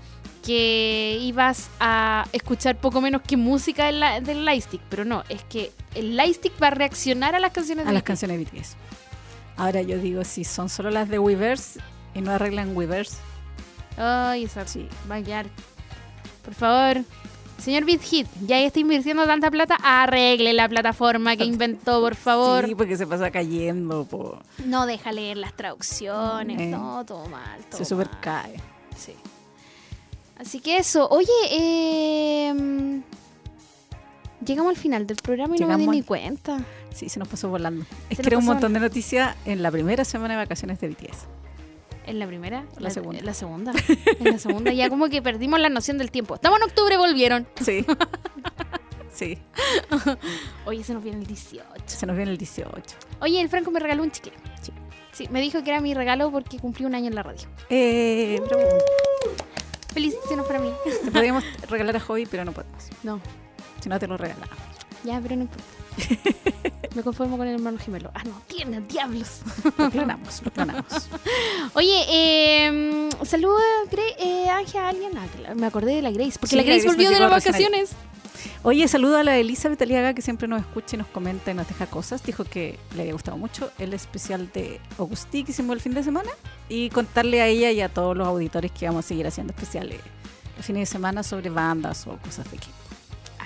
[0.45, 5.71] que ibas a escuchar poco menos que música del, del lightstick, pero no, es que
[5.93, 8.07] el lightstick va a reaccionar a las canciones A de las BTS.
[8.07, 8.75] canciones de BTS.
[9.57, 11.77] Ahora yo digo, si son solo las de Weavers
[12.15, 13.17] y no arreglan Weavers,
[13.97, 14.87] Ay, esa Sí.
[15.09, 15.45] va a quedar.
[16.43, 17.03] Por favor,
[17.59, 22.65] señor Beat Hit, ya está invirtiendo tanta plata, arregle la plataforma que inventó, por favor.
[22.65, 24.39] sí, porque se pasa cayendo, po.
[24.65, 26.67] No deja leer las traducciones, Eh.
[26.67, 27.59] no, todo mal.
[27.69, 28.19] Todo se super mal.
[28.21, 28.55] cae.
[28.97, 29.13] Sí.
[30.39, 33.01] Así que eso, oye, eh,
[34.43, 36.59] llegamos al final del programa y no me Llegamos di ni cuenta.
[36.93, 37.85] Sí, se nos pasó volando.
[38.09, 41.27] Es que era un montón de noticias en la primera semana de vacaciones de BTS.
[42.11, 42.65] ¿En la primera?
[42.77, 43.19] La segunda.
[43.19, 43.71] En la segunda.
[44.19, 46.35] En la segunda ya como que perdimos la noción del tiempo.
[46.35, 47.47] Estamos en octubre, volvieron.
[47.63, 47.85] Sí.
[49.13, 49.37] sí,
[50.65, 51.63] Oye, se nos viene el 18.
[51.85, 52.69] se nos viene el 18.
[53.21, 54.33] Oye, el Franco me regaló un chicle.
[54.61, 54.73] Sí.
[55.13, 57.47] Sí, me dijo que era mi regalo porque cumplí un año en la radio.
[57.69, 58.63] Eh, bravo.
[59.93, 60.69] Felicitaciones para mí.
[61.05, 62.89] Te podríamos regalar a Hobby, pero no podemos.
[63.03, 63.21] No,
[63.79, 64.49] Si no, te lo regalamos.
[65.05, 65.63] ya, pero no importa.
[66.95, 68.11] Me conformo con el hermano gemelo.
[68.13, 69.41] Ah, no, tiene diablos.
[69.77, 70.85] Lo clonamos, lo clonamos.
[71.73, 73.61] Oye, eh, saluda
[74.19, 75.11] eh, Ángel a alguien.
[75.17, 77.91] Ah, me acordé de la Grace, porque Sí, la Grace Grace volvió de las vacaciones.
[78.63, 81.67] Oye, saludo a la Elizabeth Aliaga que siempre nos escucha y nos comenta y nos
[81.67, 82.23] deja cosas.
[82.23, 86.03] Dijo que le había gustado mucho el especial de Augustí que hicimos el fin de
[86.03, 86.29] semana
[86.69, 89.99] y contarle a ella y a todos los auditores que vamos a seguir haciendo especiales
[90.57, 92.80] los fines de semana sobre bandas o cosas de K-pop.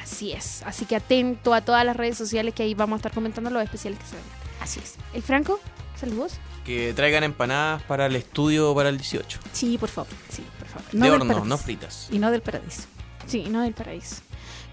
[0.05, 0.61] Así es.
[0.63, 3.63] Así que atento a todas las redes sociales que ahí vamos a estar comentando los
[3.63, 4.31] especiales que se vengan.
[4.61, 4.95] Así es.
[5.15, 5.59] El Franco,
[5.99, 6.33] saludos.
[6.63, 9.39] Que traigan empanadas para el estudio para el 18.
[9.51, 10.11] Sí, por favor.
[10.29, 10.85] Sí, por favor.
[10.93, 11.45] No de horno, paraíso.
[11.45, 12.07] no fritas.
[12.11, 12.83] Y no del paradiso.
[13.25, 14.17] Sí, no del paraíso.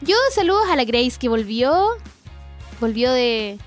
[0.02, 1.88] Yo saludos a la Grace que volvió.
[2.78, 3.58] Volvió de,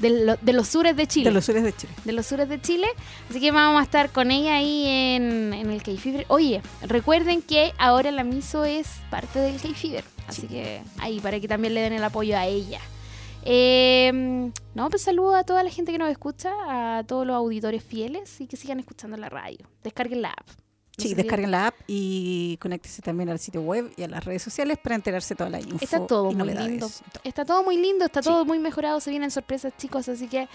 [0.00, 1.24] de, lo- de los sures de Chile.
[1.30, 1.92] De los sures de Chile.
[2.04, 2.86] de los sures de Chile.
[3.30, 6.26] Así que vamos a estar con ella ahí en, en el K-Fever.
[6.28, 10.04] Oye, recuerden que ahora la Miso es parte del K-Fever.
[10.26, 12.80] Así que ahí, para que también le den el apoyo a ella.
[13.46, 16.50] Eh, no, pues saludo a toda la gente que nos escucha,
[16.98, 19.58] a todos los auditores fieles y que sigan escuchando la radio.
[19.82, 20.46] Descarguen la app.
[20.96, 24.42] No Sí, descarguen la app y conéctese también al sitio web y a las redes
[24.42, 26.90] sociales para enterarse de toda la info Está todo y muy novedades lindo.
[27.24, 28.28] Está todo muy lindo, está Sí.
[28.28, 30.48] todo muy mejorado, se vienen sorpresas, chicos, así que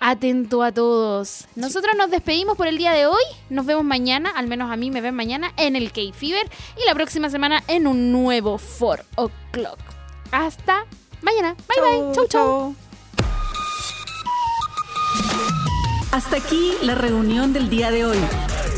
[0.00, 1.46] atento a todos.
[1.54, 3.22] Nosotros nos despedimos por el día de hoy.
[3.50, 6.48] Nos vemos mañana, al menos a mí me ven mañana en el K-Fever
[6.82, 9.78] y la próxima semana en un nuevo 4 O'Clock.
[10.32, 10.86] Hasta
[11.20, 11.56] mañana.
[11.68, 12.14] Bye bye.
[12.14, 12.74] Chau, chau.
[16.10, 18.18] Hasta aquí la reunión del día de hoy.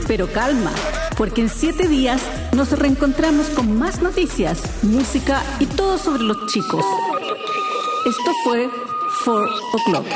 [0.07, 0.73] Pero calma,
[1.19, 2.23] porque en siete días
[2.55, 6.85] nos reencontramos con más noticias, música y todo sobre los chicos.
[8.07, 8.69] Esto fue
[9.25, 10.07] 4 O'Clock.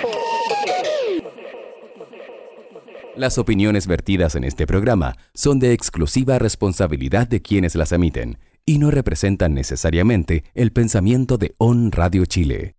[3.17, 8.79] Las opiniones vertidas en este programa son de exclusiva responsabilidad de quienes las emiten y
[8.79, 12.77] no representan necesariamente el pensamiento de On Radio Chile.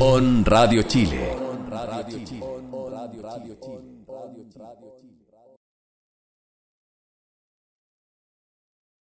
[0.00, 1.36] On Radio Chile.